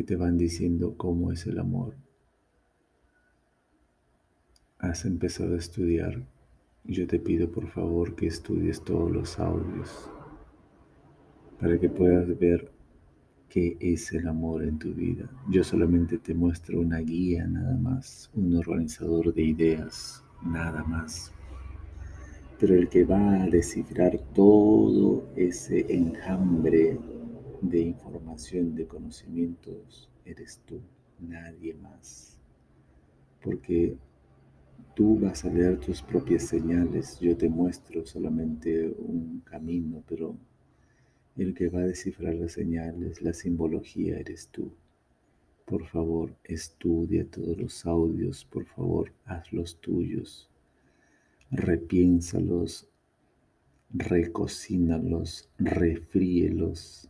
te 0.03 0.17
van 0.17 0.39
diciendo 0.39 0.95
cómo 0.97 1.33
es 1.33 1.47
el 1.47 1.59
amor. 1.59 1.95
has 4.81 5.05
empezado 5.05 5.55
a 5.55 5.59
estudiar, 5.59 6.27
yo 6.85 7.07
te 7.07 7.19
pido 7.19 7.53
por 7.53 7.69
favor 7.69 8.17
que 8.17 8.27
estudies 8.27 8.83
todos 8.83 9.11
los 9.13 9.39
audios 9.39 10.11
para 11.61 11.79
que 11.79 11.91
puedas 11.91 12.27
ver 12.39 12.73
qué 13.51 13.77
es 13.79 14.11
el 14.13 14.27
amor 14.27 14.65
en 14.65 14.79
tu 14.79 14.95
vida. 14.95 15.31
Yo 15.51 15.63
solamente 15.63 16.17
te 16.17 16.33
muestro 16.33 16.81
una 16.81 16.99
guía 17.01 17.47
nada 17.47 17.77
más, 17.77 18.31
un 18.35 18.57
organizador 18.57 19.35
de 19.35 19.43
ideas, 19.43 20.25
nada 20.43 20.83
más. 20.85 21.33
Pero 22.59 22.75
el 22.75 22.89
que 22.89 23.05
va 23.05 23.43
a 23.43 23.47
descifrar 23.49 24.19
todo 24.35 25.29
ese 25.37 25.85
enjambre 25.95 26.99
de 27.61 27.81
información, 27.81 28.75
de 28.75 28.87
conocimientos, 28.87 30.09
eres 30.25 30.61
tú, 30.67 30.81
nadie 31.19 31.75
más. 31.75 32.39
Porque 33.43 33.97
tú 34.95 35.19
vas 35.19 35.45
a 35.45 35.51
leer 35.51 35.79
tus 35.79 36.03
propias 36.03 36.45
señales, 36.45 37.19
yo 37.21 37.37
te 37.37 37.49
muestro 37.49 38.05
solamente 38.05 38.89
un 38.99 39.43
camino, 39.45 40.03
pero 40.09 40.37
el 41.37 41.55
que 41.55 41.69
va 41.69 41.81
a 41.81 41.87
descifrar 41.87 42.35
las 42.35 42.53
señales, 42.53 43.23
la 43.23 43.33
simbología 43.33 44.19
eres 44.19 44.49
tú. 44.49 44.73
Por 45.65 45.87
favor, 45.87 46.35
estudia 46.45 47.25
todos 47.31 47.57
los 47.57 47.87
audios, 47.87 48.45
por 48.45 48.67
favor, 48.67 49.13
haz 49.25 49.53
los 49.53 49.81
tuyos. 49.81 50.51
Repiénsalos, 51.51 52.89
recocínalos, 53.93 55.49
refríelos. 55.59 57.10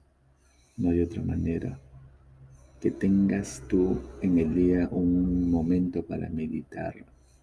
No 0.80 0.88
hay 0.88 1.02
otra 1.02 1.22
manera. 1.22 1.78
Que 2.80 2.90
tengas 2.90 3.62
tú 3.68 4.00
en 4.22 4.38
el 4.38 4.54
día 4.54 4.88
un 4.90 5.50
momento 5.50 6.02
para 6.02 6.30
meditar 6.30 6.94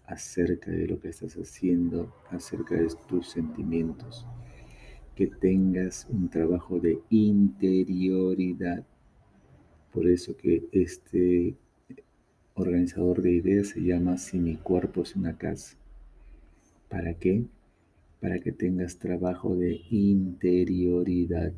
acerca 0.06 0.72
de 0.72 0.88
lo 0.88 0.98
que 0.98 1.10
estás 1.10 1.34
haciendo, 1.34 2.12
acerca 2.32 2.74
de 2.74 2.88
tus 3.08 3.30
sentimientos 3.30 4.26
que 5.14 5.28
tengas 5.28 6.08
un 6.10 6.28
trabajo 6.28 6.80
de 6.80 6.98
interioridad. 7.10 8.84
Por 9.92 10.08
eso 10.08 10.36
que 10.36 10.68
este 10.72 11.54
organizador 12.54 13.22
de 13.22 13.34
ideas 13.34 13.68
se 13.68 13.80
llama 13.80 14.18
Si 14.18 14.40
mi 14.40 14.56
cuerpo 14.56 15.02
es 15.02 15.14
una 15.14 15.38
casa. 15.38 15.76
¿Para 16.88 17.14
qué? 17.14 17.44
Para 18.20 18.40
que 18.40 18.50
tengas 18.50 18.98
trabajo 18.98 19.54
de 19.54 19.80
interioridad, 19.90 21.52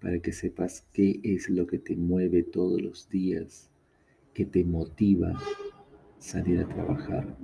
para 0.00 0.18
que 0.20 0.32
sepas 0.32 0.84
qué 0.92 1.20
es 1.22 1.48
lo 1.50 1.66
que 1.66 1.78
te 1.78 1.96
mueve 1.96 2.42
todos 2.42 2.80
los 2.80 3.08
días, 3.08 3.70
que 4.32 4.44
te 4.44 4.64
motiva 4.64 5.38
salir 6.18 6.60
a 6.60 6.68
trabajar, 6.68 7.36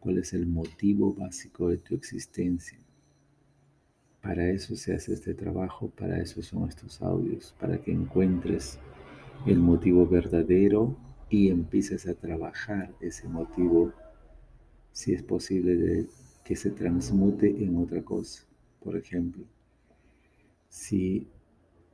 cuál 0.00 0.18
es 0.18 0.32
el 0.32 0.46
motivo 0.46 1.14
básico 1.14 1.68
de 1.68 1.78
tu 1.78 1.94
existencia. 1.94 2.78
Para 4.20 4.50
eso 4.50 4.74
se 4.76 4.94
hace 4.94 5.12
este 5.12 5.34
trabajo, 5.34 5.88
para 5.90 6.20
eso 6.20 6.42
son 6.42 6.68
estos 6.68 7.00
audios, 7.00 7.54
para 7.60 7.80
que 7.80 7.92
encuentres 7.92 8.78
el 9.46 9.60
motivo 9.60 10.06
verdadero 10.06 10.96
y 11.30 11.48
empieces 11.48 12.06
a 12.08 12.14
trabajar 12.14 12.92
ese 13.00 13.28
motivo, 13.28 13.92
si 14.92 15.12
es 15.12 15.22
posible, 15.22 15.76
de 15.76 16.06
que 16.44 16.56
se 16.56 16.70
transmute 16.70 17.48
en 17.48 17.76
otra 17.76 18.02
cosa. 18.02 18.44
Por 18.80 18.96
ejemplo, 18.96 19.44
si 20.68 21.28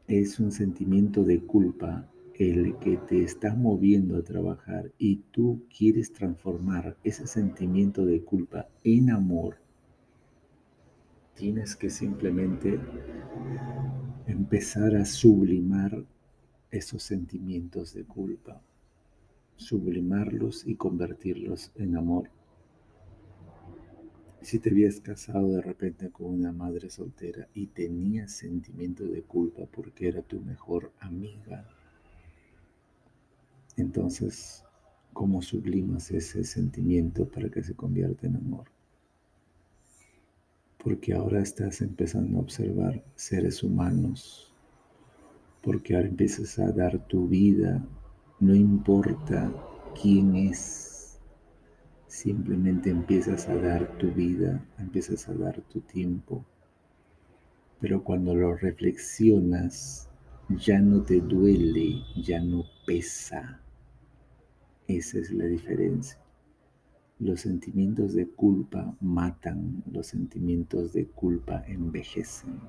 es 0.07 0.41
un 0.41 0.53
sentimiento 0.53 1.25
de 1.25 1.41
culpa 1.41 2.09
el 2.35 2.77
que 2.79 2.97
te 2.97 3.23
está 3.23 3.55
moviendo 3.55 4.17
a 4.17 4.23
trabajar 4.23 4.91
y 4.99 5.17
tú 5.31 5.62
quieres 5.77 6.12
transformar 6.12 6.97
ese 7.05 7.27
sentimiento 7.27 8.05
de 8.05 8.23
culpa 8.23 8.69
en 8.83 9.11
amor, 9.11 9.57
Tienes 11.35 11.75
que 11.75 11.91
simplemente 11.91 12.79
empezar 14.27 14.95
a 14.95 15.05
sublimar 15.05 16.05
esos 16.71 17.03
sentimientos 17.03 17.95
de 17.95 18.05
culpa, 18.05 18.62
sublimarlos 19.57 20.67
y 20.67 20.77
convertirlos 20.77 21.73
en 21.75 21.97
amor. 21.97 22.31
Si 24.43 24.59
te 24.59 24.71
habías 24.71 25.01
casado 25.01 25.49
de 25.49 25.63
repente 25.63 26.11
con 26.11 26.27
una 26.27 26.53
madre 26.53 26.91
soltera 26.91 27.49
y 27.55 27.67
tenías 27.67 28.33
sentimiento 28.33 29.05
de 29.05 29.23
culpa 29.23 29.67
porque 29.67 30.09
era 30.09 30.23
tu 30.23 30.41
mejor 30.41 30.93
amiga, 31.01 31.67
entonces, 33.77 34.65
¿cómo 35.13 35.41
sublimas 35.43 36.11
ese 36.11 36.45
sentimiento 36.45 37.27
para 37.27 37.49
que 37.49 37.63
se 37.63 37.75
convierta 37.75 38.27
en 38.27 38.37
amor? 38.37 38.73
porque 40.83 41.15
ahora 41.15 41.41
estás 41.41 41.81
empezando 41.81 42.39
a 42.39 42.41
observar 42.41 43.05
seres 43.15 43.63
humanos, 43.63 44.53
porque 45.63 45.95
ahora 45.95 46.09
empiezas 46.09 46.59
a 46.59 46.73
dar 46.73 47.07
tu 47.07 47.29
vida, 47.29 47.85
no 48.41 48.55
importa 48.55 49.53
quién 50.01 50.35
es, 50.35 50.92
simplemente 52.12 52.90
empiezas 52.90 53.48
a 53.48 53.55
dar 53.55 53.96
tu 53.96 54.12
vida, 54.12 54.62
empiezas 54.79 55.31
a 55.31 55.33
dar 55.33 55.62
tu 55.62 55.81
tiempo, 55.81 56.44
pero 57.81 58.05
cuando 58.05 58.35
lo 58.35 58.55
reflexionas, 58.55 60.11
ya 60.51 60.79
no 60.79 61.03
te 61.03 61.22
duele, 61.22 62.03
ya 62.22 62.38
no 62.38 62.64
pesa. 62.87 63.62
Esa 64.87 65.20
es 65.20 65.31
la 65.33 65.46
diferencia. 65.46 66.18
Los 67.18 67.40
sentimientos 67.40 68.12
de 68.12 68.29
culpa 68.29 68.94
matan, 69.01 69.83
los 69.90 70.09
sentimientos 70.09 70.92
de 70.92 71.07
culpa 71.07 71.64
envejecen. 71.66 72.61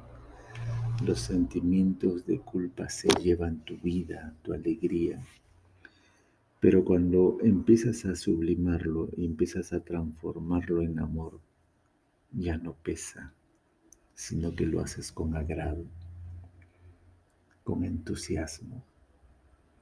Los 1.06 1.20
sentimientos 1.20 2.26
de 2.26 2.40
culpa 2.40 2.88
se 2.88 3.10
llevan 3.22 3.60
tu 3.66 3.78
vida, 3.80 4.34
tu 4.42 4.54
alegría. 4.54 5.22
Pero 6.64 6.86
cuando 6.86 7.40
empiezas 7.42 8.06
a 8.06 8.16
sublimarlo 8.16 9.10
y 9.18 9.26
empiezas 9.26 9.74
a 9.74 9.82
transformarlo 9.82 10.82
en 10.82 10.98
amor, 10.98 11.42
ya 12.32 12.58
no 12.58 12.74
pesa, 12.74 13.34
sino 14.14 14.56
que 14.56 14.66
lo 14.66 14.80
haces 14.80 15.12
con 15.12 15.36
agrado, 15.36 15.84
con 17.66 17.84
entusiasmo. 17.84 18.82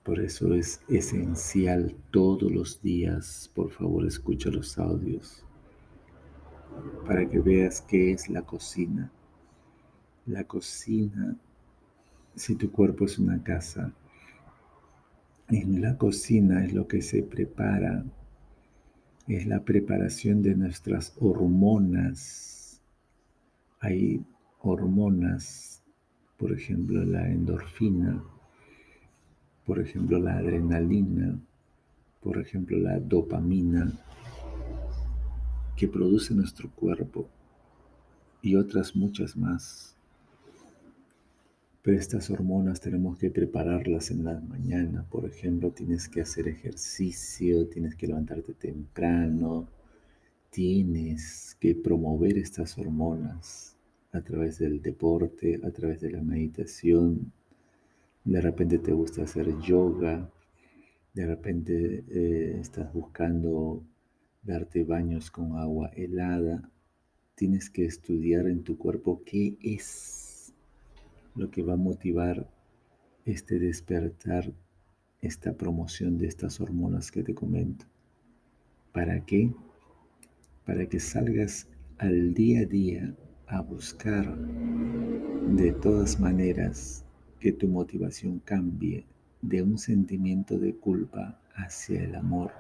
Por 0.02 0.22
eso 0.22 0.56
es 0.56 0.82
esencial 0.88 1.96
todos 2.10 2.52
los 2.52 2.82
días, 2.82 3.52
por 3.54 3.70
favor 3.70 4.08
escucha 4.08 4.50
los 4.50 4.80
audios, 4.80 5.46
para 7.06 7.30
que 7.30 7.42
veas 7.42 7.84
qué 7.84 8.12
es 8.12 8.28
la 8.28 8.42
cocina. 8.42 9.12
La 10.26 10.46
cocina, 10.46 11.38
si 12.36 12.56
tu 12.56 12.72
cuerpo 12.72 13.06
es 13.06 13.20
una 13.20 13.44
casa, 13.44 13.94
en 15.52 15.82
la 15.82 15.98
cocina 15.98 16.64
es 16.64 16.74
lo 16.74 16.88
que 16.88 17.02
se 17.02 17.24
prepara, 17.24 18.06
es 19.28 19.46
la 19.46 19.64
preparación 19.66 20.42
de 20.42 20.56
nuestras 20.56 21.14
hormonas. 21.20 22.82
Hay 23.82 24.24
hormonas, 24.62 25.84
por 26.38 26.54
ejemplo 26.54 27.04
la 27.04 27.30
endorfina, 27.30 28.24
por 29.66 29.80
ejemplo 29.80 30.20
la 30.20 30.38
adrenalina, 30.38 31.38
por 32.22 32.38
ejemplo 32.38 32.78
la 32.78 33.00
dopamina 33.00 33.92
que 35.76 35.88
produce 35.88 36.34
nuestro 36.34 36.70
cuerpo 36.72 37.28
y 38.42 38.56
otras 38.56 38.96
muchas 38.96 39.36
más. 39.36 39.98
Pero 41.84 41.98
estas 41.98 42.30
hormonas 42.30 42.80
tenemos 42.80 43.18
que 43.18 43.32
prepararlas 43.32 44.12
en 44.12 44.24
la 44.24 44.40
mañana. 44.40 45.06
Por 45.10 45.26
ejemplo, 45.26 45.72
tienes 45.72 46.08
que 46.08 46.22
hacer 46.22 46.48
ejercicio, 46.48 47.68
tienes 47.68 47.96
que 47.96 48.08
levantarte 48.08 48.54
temprano, 48.54 49.68
tienes 50.52 51.58
que 51.60 51.74
promover 51.74 52.38
estas 52.38 52.78
hormonas 52.78 53.76
a 54.12 54.22
través 54.22 54.60
del 54.60 54.82
deporte, 54.82 55.60
a 55.64 55.72
través 55.72 56.02
de 56.02 56.12
la 56.12 56.22
meditación, 56.22 57.32
de 58.24 58.42
repente 58.42 58.78
te 58.78 58.94
gusta 58.94 59.24
hacer 59.24 59.58
yoga, 59.62 60.30
de 61.14 61.26
repente 61.26 62.04
eh, 62.10 62.58
estás 62.60 62.94
buscando 62.94 63.84
darte 64.44 64.84
baños 64.84 65.32
con 65.32 65.58
agua 65.58 65.90
helada, 65.96 66.70
tienes 67.36 67.70
que 67.70 67.86
estudiar 67.86 68.48
en 68.48 68.64
tu 68.64 68.78
cuerpo 68.78 69.24
qué 69.26 69.58
es 69.62 70.21
lo 71.36 71.50
que 71.50 71.64
va 71.64 71.74
a 71.74 71.78
motivar 71.78 72.50
este 73.26 73.60
despertar, 73.60 74.52
esta 75.22 75.54
promoción 75.54 76.18
de 76.18 76.28
estas 76.28 76.60
hormonas 76.60 77.12
que 77.12 77.24
te 77.24 77.34
comento. 77.36 77.86
¿Para 78.92 79.24
qué? 79.26 79.54
Para 80.66 80.88
que 80.88 81.00
salgas 81.00 81.68
al 81.98 82.34
día 82.34 82.62
a 82.62 82.66
día 82.66 83.16
a 83.48 83.62
buscar 83.62 84.38
de 84.38 85.74
todas 85.74 86.20
maneras 86.20 87.06
que 87.40 87.52
tu 87.52 87.68
motivación 87.68 88.40
cambie 88.40 89.06
de 89.42 89.62
un 89.62 89.78
sentimiento 89.78 90.58
de 90.58 90.76
culpa 90.76 91.42
hacia 91.56 92.04
el 92.04 92.16
amor. 92.16 92.52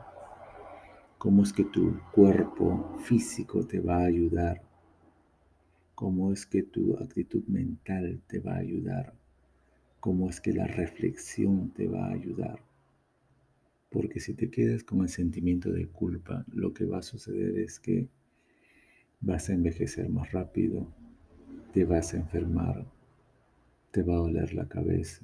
cómo 1.17 1.43
es 1.43 1.53
que 1.53 1.63
tu 1.65 1.99
cuerpo 2.11 2.97
físico 3.03 3.65
te 3.65 3.79
va 3.79 3.97
a 3.97 4.05
ayudar, 4.05 4.63
cómo 6.01 6.33
es 6.33 6.47
que 6.47 6.63
tu 6.63 6.97
actitud 6.97 7.43
mental 7.45 8.23
te 8.25 8.39
va 8.39 8.55
a 8.55 8.65
ayudar, 8.65 9.13
cómo 9.99 10.31
es 10.31 10.41
que 10.41 10.51
la 10.51 10.65
reflexión 10.65 11.69
te 11.75 11.87
va 11.87 12.07
a 12.07 12.13
ayudar. 12.13 12.59
Porque 13.91 14.19
si 14.19 14.33
te 14.33 14.49
quedas 14.49 14.83
con 14.83 15.01
el 15.01 15.09
sentimiento 15.09 15.71
de 15.71 15.85
culpa, 15.85 16.43
lo 16.51 16.73
que 16.73 16.85
va 16.85 16.97
a 16.97 17.03
suceder 17.03 17.55
es 17.59 17.79
que 17.79 18.07
vas 19.19 19.49
a 19.49 19.53
envejecer 19.53 20.09
más 20.09 20.31
rápido, 20.31 20.87
te 21.71 21.85
vas 21.85 22.15
a 22.15 22.17
enfermar, 22.17 22.83
te 23.91 24.01
va 24.01 24.15
a 24.15 24.25
doler 24.25 24.55
la 24.55 24.67
cabeza, 24.67 25.23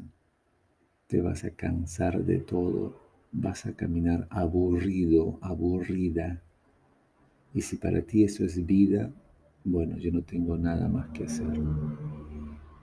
te 1.07 1.21
vas 1.21 1.43
a 1.43 1.55
cansar 1.55 2.23
de 2.23 2.37
todo, 2.37 3.01
vas 3.31 3.65
a 3.65 3.73
caminar 3.73 4.27
aburrido, 4.29 5.39
aburrida. 5.41 6.43
Y 7.55 7.61
si 7.61 7.77
para 7.77 8.03
ti 8.03 8.23
eso 8.23 8.45
es 8.45 8.63
vida, 8.63 9.11
bueno, 9.67 9.97
yo 9.97 10.11
no 10.11 10.21
tengo 10.21 10.57
nada 10.57 10.87
más 10.87 11.09
que 11.09 11.25
hacer. 11.25 11.59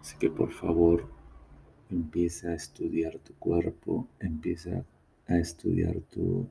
Así 0.00 0.16
que 0.18 0.28
por 0.28 0.50
favor, 0.52 1.08
empieza 1.88 2.50
a 2.50 2.54
estudiar 2.54 3.18
tu 3.20 3.32
cuerpo, 3.34 4.06
empieza 4.20 4.84
a 5.26 5.38
estudiar 5.38 5.98
tu 6.10 6.46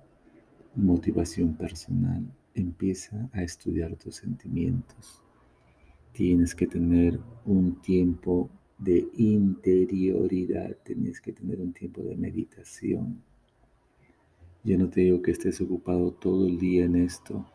motivación 0.76 1.54
personal, 1.54 2.26
empieza 2.56 3.30
a 3.32 3.43
estudiar 3.43 3.96
tus 3.96 4.15
sentimientos. 4.15 5.22
Tienes 6.13 6.56
que 6.56 6.65
tener 6.65 7.19
un 7.46 7.80
tiempo 7.82 8.50
de 8.80 9.08
interioridad, 9.15 10.76
tienes 10.84 11.22
que 11.22 11.32
tener 11.32 11.62
un 11.62 11.74
tiempo 11.74 12.02
de 12.02 12.15
meditación. 12.15 13.22
Yo 14.63 14.80
no 14.80 14.89
te 14.89 15.02
digo 15.02 15.22
que 15.22 15.32
estés 15.32 15.62
ocupado 15.62 16.12
todo 16.12 16.48
el 16.48 16.58
día 16.58 16.86
en 16.86 16.96
esto, 16.96 17.46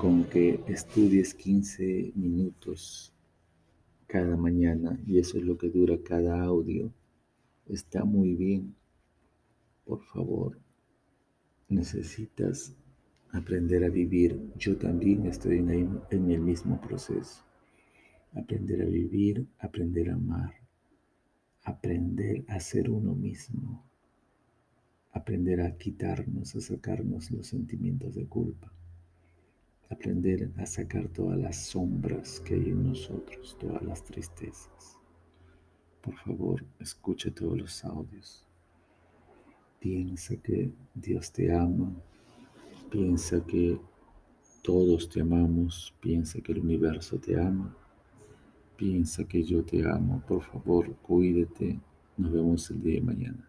con 0.00 0.24
que 0.24 0.64
estudies 0.66 1.34
15 1.34 2.12
minutos 2.14 3.12
cada 4.06 4.34
mañana 4.34 4.98
y 5.06 5.18
eso 5.18 5.36
es 5.36 5.44
lo 5.44 5.58
que 5.58 5.68
dura 5.68 5.98
cada 6.02 6.42
audio. 6.42 6.90
Está 7.66 8.06
muy 8.06 8.34
bien. 8.34 8.74
Por 9.84 10.02
favor, 10.06 10.58
necesitas 11.68 12.74
aprender 13.32 13.84
a 13.84 13.90
vivir. 13.90 14.40
Yo 14.56 14.78
también 14.78 15.26
estoy 15.26 15.58
en, 15.58 16.30
el 16.30 16.40
mismo 16.40 16.80
proceso. 16.80 17.44
Aprender 18.32 18.80
a 18.80 18.86
vivir, 18.86 19.46
aprender 19.58 20.08
a 20.08 20.14
amar, 20.14 20.54
aprender 21.62 22.42
a 22.48 22.58
ser 22.58 22.88
uno 22.88 23.14
mismo, 23.14 23.84
aprender 25.12 25.60
a 25.60 25.76
quitarnos, 25.76 26.56
a 26.56 26.60
sacarnos 26.62 27.30
los 27.30 27.48
sentimientos 27.48 28.14
de 28.14 28.26
culpa 28.26 28.72
aprender 29.90 30.50
a 30.56 30.66
sacar 30.66 31.08
todas 31.08 31.38
las 31.38 31.56
sombras 31.56 32.40
que 32.40 32.54
hay 32.54 32.70
en 32.70 32.88
nosotros, 32.88 33.56
todas 33.58 33.82
las 33.82 34.02
tristezas. 34.04 34.96
Por 36.00 36.14
favor, 36.16 36.64
escucha 36.78 37.30
todos 37.30 37.58
los 37.58 37.84
audios. 37.84 38.46
Piensa 39.80 40.36
que 40.36 40.70
Dios 40.94 41.32
te 41.32 41.52
ama. 41.52 41.92
Piensa 42.90 43.44
que 43.44 43.78
todos 44.62 45.08
te 45.08 45.20
amamos. 45.20 45.94
Piensa 46.00 46.40
que 46.40 46.52
el 46.52 46.60
universo 46.60 47.18
te 47.18 47.38
ama. 47.38 47.76
Piensa 48.76 49.24
que 49.24 49.42
yo 49.42 49.62
te 49.64 49.86
amo. 49.86 50.22
Por 50.26 50.42
favor, 50.42 50.94
cuídate. 51.02 51.80
Nos 52.16 52.32
vemos 52.32 52.70
el 52.70 52.82
día 52.82 52.94
de 52.94 53.00
mañana. 53.00 53.48